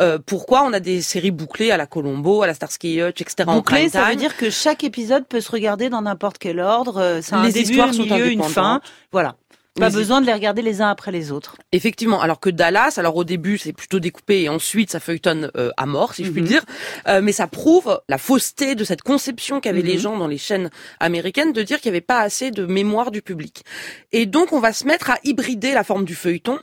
euh, 0.00 0.18
pourquoi 0.24 0.62
on 0.64 0.74
a 0.74 0.80
des 0.80 1.00
séries 1.00 1.30
bouclées 1.30 1.70
à 1.70 1.78
la 1.78 1.86
Colombo, 1.86 2.42
à 2.42 2.46
la 2.46 2.52
Starsky 2.52 3.00
Hutch, 3.00 3.22
etc. 3.22 3.44
en 3.46 3.54
Bouclé, 3.56 3.78
prime 3.78 3.90
ça 3.90 4.04
veut 4.10 4.16
dire 4.16 4.36
que 4.36 4.50
chaque 4.50 4.84
épisode 4.84 5.26
peut 5.26 5.40
se 5.40 5.50
regarder 5.50 5.88
dans 5.88 6.02
n'importe 6.02 6.36
quel 6.36 6.60
ordre. 6.60 6.98
euh, 6.98 7.20
C'est 7.22 7.34
un 7.34 7.42
Les 7.44 7.52
début, 7.52 7.70
histoires 7.70 7.88
un 7.88 7.92
sont 7.94 8.02
milieu, 8.02 8.30
une 8.30 8.42
fin. 8.42 8.82
Voilà. 9.12 9.36
Pas 9.80 9.90
besoin 9.90 10.20
de 10.20 10.26
les 10.26 10.32
regarder 10.32 10.62
les 10.62 10.80
uns 10.80 10.88
après 10.90 11.10
les 11.12 11.32
autres. 11.32 11.56
Effectivement, 11.72 12.20
alors 12.20 12.38
que 12.40 12.50
Dallas, 12.50 12.94
alors 12.98 13.16
au 13.16 13.24
début 13.24 13.58
c'est 13.58 13.72
plutôt 13.72 13.98
découpé 14.00 14.42
et 14.42 14.48
ensuite 14.48 14.90
ça 14.90 15.00
feuilletonne 15.00 15.50
euh, 15.56 15.70
à 15.76 15.86
mort, 15.86 16.14
si 16.14 16.24
je 16.24 16.30
puis 16.30 16.40
le 16.40 16.46
Mhm. 16.46 16.52
dire, 16.52 16.64
Euh, 17.08 17.20
mais 17.22 17.32
ça 17.32 17.46
prouve 17.46 18.00
la 18.08 18.18
fausseté 18.18 18.74
de 18.74 18.84
cette 18.84 19.02
conception 19.02 19.60
qu'avaient 19.60 19.82
les 19.82 19.94
Mhm. 19.94 20.00
gens 20.00 20.16
dans 20.18 20.26
les 20.28 20.38
chaînes 20.38 20.70
américaines 21.00 21.52
de 21.52 21.62
dire 21.62 21.80
qu'il 21.80 21.90
n'y 21.90 21.96
avait 21.96 22.00
pas 22.06 22.20
assez 22.20 22.50
de 22.50 22.66
mémoire 22.66 23.10
du 23.10 23.22
public. 23.22 23.64
Et 24.12 24.26
donc 24.26 24.52
on 24.52 24.60
va 24.60 24.72
se 24.72 24.84
mettre 24.86 25.10
à 25.10 25.18
hybrider 25.24 25.72
la 25.72 25.84
forme 25.84 26.04
du 26.04 26.14
feuilleton 26.14 26.58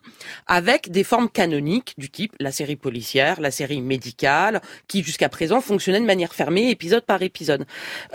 avec 0.48 0.92
des 0.92 1.04
formes 1.04 1.30
canoniques 1.30 1.94
du 1.98 2.10
type 2.10 2.34
la 2.40 2.52
série 2.52 2.76
policière, 2.76 3.42
la 3.42 3.52
série 3.52 3.82
médicale, 3.82 4.62
qui 4.88 5.04
jusqu'à 5.04 5.30
présent 5.30 5.62
fonctionnait 5.62 6.00
de 6.00 6.06
manière 6.06 6.34
fermée, 6.34 6.70
épisode 6.70 7.04
par 7.04 7.22
épisode. 7.22 7.66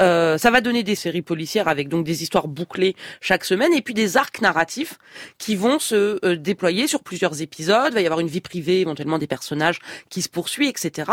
Euh, 0.01 0.39
ça 0.39 0.51
va 0.51 0.61
donner 0.61 0.83
des 0.83 0.95
séries 0.95 1.23
policières 1.23 1.69
avec 1.69 1.89
donc 1.89 2.05
des 2.05 2.23
histoires 2.23 2.49
bouclées 2.49 2.95
chaque 3.21 3.45
semaine 3.45 3.73
et 3.75 3.83
puis 3.83 3.95
des 3.95 4.17
arcs 4.17 4.41
narratifs 4.41 4.92
qui 5.39 5.57
vont 5.57 5.79
se 5.79 6.19
euh, 6.25 6.37
déployer 6.37 6.87
sur 6.87 7.03
plusieurs 7.03 7.43
épisodes. 7.43 7.89
Il 7.91 7.95
va 7.95 8.01
y 8.01 8.07
avoir 8.07 8.21
une 8.21 8.29
vie 8.29 8.41
privée, 8.41 8.81
éventuellement 8.81 9.19
des 9.19 9.27
personnages 9.27 9.79
qui 10.09 10.23
se 10.23 10.29
poursuivent, 10.29 10.69
etc. 10.69 11.11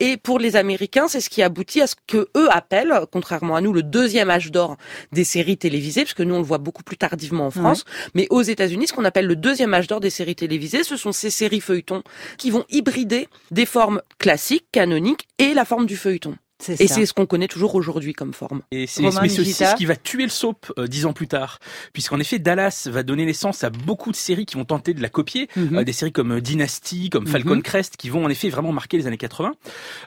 Et 0.00 0.16
pour 0.16 0.38
les 0.38 0.56
Américains, 0.56 1.08
c'est 1.08 1.20
ce 1.20 1.30
qui 1.30 1.42
aboutit 1.42 1.80
à 1.80 1.86
ce 1.86 1.96
que 2.06 2.28
eux 2.36 2.48
appellent, 2.50 2.92
contrairement 3.12 3.56
à 3.56 3.60
nous, 3.60 3.72
le 3.72 3.82
deuxième 3.82 4.30
âge 4.30 4.50
d'or 4.50 4.76
des 5.12 5.24
séries 5.24 5.58
télévisées, 5.58 6.02
parce 6.02 6.14
que 6.14 6.22
nous 6.22 6.34
on 6.34 6.38
le 6.38 6.44
voit 6.44 6.58
beaucoup 6.58 6.82
plus 6.82 6.96
tardivement 6.96 7.46
en 7.46 7.50
France. 7.50 7.84
Mais 8.14 8.26
aux 8.30 8.42
États-Unis, 8.42 8.88
ce 8.88 8.92
qu'on 8.92 9.04
appelle 9.04 9.26
le 9.26 9.36
deuxième 9.36 9.74
âge 9.74 9.86
d'or 9.86 10.00
des 10.00 10.10
séries 10.10 10.36
télévisées, 10.36 10.84
ce 10.84 10.96
sont 10.96 11.12
ces 11.12 11.30
séries 11.30 11.60
feuilletons 11.60 12.02
qui 12.36 12.50
vont 12.50 12.64
hybrider 12.70 13.28
des 13.50 13.66
formes 13.66 14.02
classiques, 14.18 14.66
canoniques, 14.72 15.28
et 15.38 15.54
la 15.54 15.64
forme 15.64 15.86
du 15.86 15.96
feuilleton. 15.96 16.36
C'est 16.60 16.80
Et 16.80 16.88
ça. 16.88 16.96
c'est 16.96 17.06
ce 17.06 17.12
qu'on 17.14 17.26
connaît 17.26 17.46
toujours 17.46 17.74
aujourd'hui 17.76 18.12
comme 18.12 18.32
forme. 18.34 18.62
Et 18.72 18.86
c'est 18.88 19.02
Romain 19.06 19.20
mais 19.22 19.28
c'est 19.28 19.40
aussi 19.42 19.52
ce 19.52 19.76
qui 19.76 19.86
va 19.86 19.94
tuer 19.94 20.24
le 20.24 20.28
soap 20.28 20.72
euh, 20.78 20.88
dix 20.88 21.06
ans 21.06 21.12
plus 21.12 21.28
tard, 21.28 21.60
puisqu'en 21.92 22.18
effet 22.18 22.38
Dallas 22.40 22.88
va 22.90 23.02
donner 23.04 23.24
naissance 23.26 23.62
à 23.62 23.70
beaucoup 23.70 24.10
de 24.10 24.16
séries 24.16 24.44
qui 24.44 24.56
vont 24.56 24.64
tenter 24.64 24.92
de 24.92 25.00
la 25.00 25.08
copier, 25.08 25.48
Mhm. 25.56 25.78
Euh, 25.78 25.84
des 25.84 25.92
séries 25.92 26.12
comme 26.12 26.32
euh, 26.32 26.40
Dynasty, 26.40 27.10
comme 27.10 27.26
Falcon 27.28 27.56
Mhm. 27.56 27.62
Crest, 27.62 27.96
qui 27.96 28.08
vont 28.10 28.24
en 28.24 28.28
effet 28.28 28.48
vraiment 28.48 28.72
marquer 28.72 28.96
les 28.96 29.06
années 29.06 29.16
80. 29.16 29.52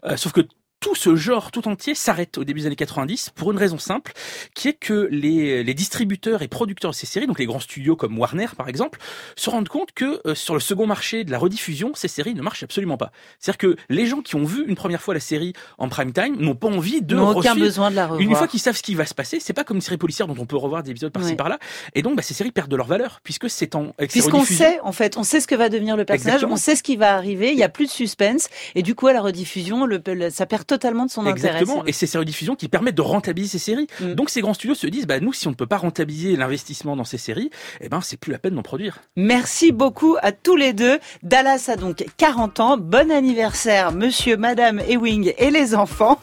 Euh, 0.05 0.17
sauf 0.17 0.33
que 0.33 0.41
tout 0.81 0.95
ce 0.95 1.15
genre 1.15 1.51
tout 1.51 1.67
entier 1.69 1.95
s'arrête 1.95 2.37
au 2.37 2.43
début 2.43 2.59
des 2.61 2.65
années 2.65 2.75
90 2.75 3.29
pour 3.35 3.51
une 3.51 3.57
raison 3.57 3.77
simple, 3.77 4.11
qui 4.55 4.67
est 4.67 4.73
que 4.73 5.07
les, 5.11 5.63
les 5.63 5.73
distributeurs 5.73 6.41
et 6.41 6.47
producteurs 6.49 6.91
de 6.91 6.95
ces 6.95 7.05
séries, 7.05 7.27
donc 7.27 7.39
les 7.39 7.45
grands 7.45 7.59
studios 7.61 7.95
comme 7.95 8.17
Warner 8.19 8.47
par 8.57 8.67
exemple, 8.67 8.99
se 9.35 9.49
rendent 9.49 9.69
compte 9.69 9.91
que 9.93 10.19
euh, 10.27 10.35
sur 10.35 10.55
le 10.55 10.59
second 10.59 10.87
marché 10.87 11.23
de 11.23 11.31
la 11.31 11.37
rediffusion, 11.37 11.91
ces 11.95 12.07
séries 12.09 12.33
ne 12.33 12.41
marchent 12.41 12.63
absolument 12.63 12.97
pas. 12.97 13.11
C'est-à-dire 13.39 13.59
que 13.59 13.75
les 13.89 14.07
gens 14.07 14.21
qui 14.21 14.35
ont 14.35 14.43
vu 14.43 14.65
une 14.67 14.75
première 14.75 15.01
fois 15.01 15.13
la 15.13 15.19
série 15.19 15.53
en 15.77 15.87
prime 15.87 16.11
time 16.13 16.35
n'ont 16.39 16.55
pas 16.55 16.67
envie 16.67 17.01
de 17.01 17.15
N'ont 17.15 17.29
aucun 17.37 17.55
besoin 17.55 17.91
de 17.91 17.95
la 17.95 18.07
revoir. 18.07 18.19
une 18.21 18.35
fois 18.35 18.47
qu'ils 18.47 18.59
savent 18.59 18.75
ce 18.75 18.83
qui 18.83 18.95
va 18.95 19.05
se 19.05 19.13
passer, 19.13 19.39
c'est 19.39 19.53
pas 19.53 19.63
comme 19.63 19.77
une 19.77 19.81
série 19.81 19.97
policière 19.97 20.27
dont 20.27 20.35
on 20.39 20.45
peut 20.47 20.57
revoir 20.57 20.81
des 20.83 20.89
épisodes 20.91 21.11
par-ci 21.13 21.29
Ouais. 21.29 21.35
par-là. 21.35 21.59
Et 21.93 22.01
donc, 22.01 22.15
bah, 22.15 22.23
ces 22.23 22.33
séries 22.33 22.51
perdent 22.51 22.71
de 22.71 22.75
leur 22.75 22.87
valeur 22.87 23.19
puisque 23.23 23.49
c'est 23.51 23.75
en 23.75 23.93
Puisqu'on 24.09 24.43
sait, 24.43 24.79
en 24.81 24.91
fait, 24.91 25.15
on 25.17 25.23
sait 25.23 25.39
ce 25.41 25.47
que 25.47 25.53
va 25.55 25.69
devenir 25.69 25.95
le 25.95 26.05
personnage, 26.05 26.35
Exactement. 26.37 26.55
on 26.55 26.57
sait 26.57 26.75
ce 26.75 26.81
qui 26.81 26.95
va 26.95 27.13
arriver, 27.15 27.51
il 27.51 27.57
y 27.59 27.63
a 27.63 27.69
plus 27.69 27.85
de 27.85 27.91
suspense, 27.91 28.49
et 28.73 28.81
du 28.81 28.95
coup, 28.95 29.05
à 29.07 29.13
la 29.13 29.21
rediffusion, 29.21 29.85
le, 29.85 30.01
le- 30.07 30.31
ça 30.31 30.47
perd 30.47 30.65
totalement 30.71 31.05
de 31.05 31.11
son 31.11 31.25
intérêt. 31.25 31.59
Exactement. 31.59 31.85
Et 31.85 31.91
ces 31.91 32.17
rediffusions 32.17 32.55
qui 32.55 32.69
permettent 32.69 32.95
de 32.95 33.01
rentabiliser 33.01 33.59
ces 33.59 33.71
séries. 33.71 33.87
Mm. 33.99 34.13
Donc, 34.13 34.29
ces 34.29 34.39
grands 34.39 34.53
studios 34.53 34.75
se 34.75 34.87
disent, 34.87 35.05
bah, 35.05 35.19
nous, 35.19 35.33
si 35.33 35.47
on 35.47 35.49
ne 35.49 35.55
peut 35.55 35.67
pas 35.67 35.77
rentabiliser 35.77 36.37
l'investissement 36.37 36.95
dans 36.95 37.03
ces 37.03 37.17
séries, 37.17 37.49
eh 37.81 37.89
ben, 37.89 37.99
c'est 37.99 38.15
plus 38.15 38.31
la 38.31 38.39
peine 38.39 38.55
d'en 38.55 38.61
produire. 38.61 38.99
Merci 39.17 39.73
beaucoup 39.73 40.15
à 40.21 40.31
tous 40.31 40.55
les 40.55 40.71
deux. 40.71 40.99
Dallas 41.23 41.65
a 41.67 41.75
donc 41.75 42.05
40 42.15 42.59
ans. 42.61 42.77
Bon 42.77 43.11
anniversaire, 43.11 43.91
monsieur, 43.91 44.37
madame 44.37 44.79
Ewing 44.87 45.33
et 45.37 45.51
les 45.51 45.75
enfants. 45.75 46.19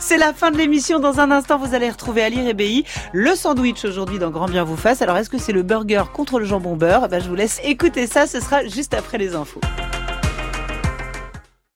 C'est 0.00 0.18
la 0.18 0.32
fin 0.32 0.50
de 0.50 0.58
l'émission. 0.58 0.98
Dans 0.98 1.20
un 1.20 1.30
instant, 1.30 1.58
vous 1.58 1.74
allez 1.74 1.88
retrouver 1.88 2.22
Ali 2.22 2.46
Rebéi. 2.46 2.84
Le 3.12 3.36
sandwich 3.36 3.84
aujourd'hui 3.84 4.18
dans 4.18 4.30
Grand 4.30 4.46
Bien 4.46 4.64
vous 4.64 4.76
fasse. 4.76 5.00
Alors, 5.02 5.16
est-ce 5.16 5.30
que 5.30 5.38
c'est 5.38 5.52
le 5.52 5.62
burger 5.62 6.04
contre 6.12 6.40
le 6.40 6.44
jambon 6.44 6.74
beurre? 6.74 7.02
Eh 7.04 7.08
ben, 7.08 7.20
Je 7.22 7.28
vous 7.28 7.36
laisse 7.36 7.60
écouter 7.62 8.08
ça. 8.08 8.26
Ce 8.26 8.40
sera 8.40 8.66
juste 8.66 8.94
après 8.94 9.18
les 9.18 9.36
infos. 9.36 9.60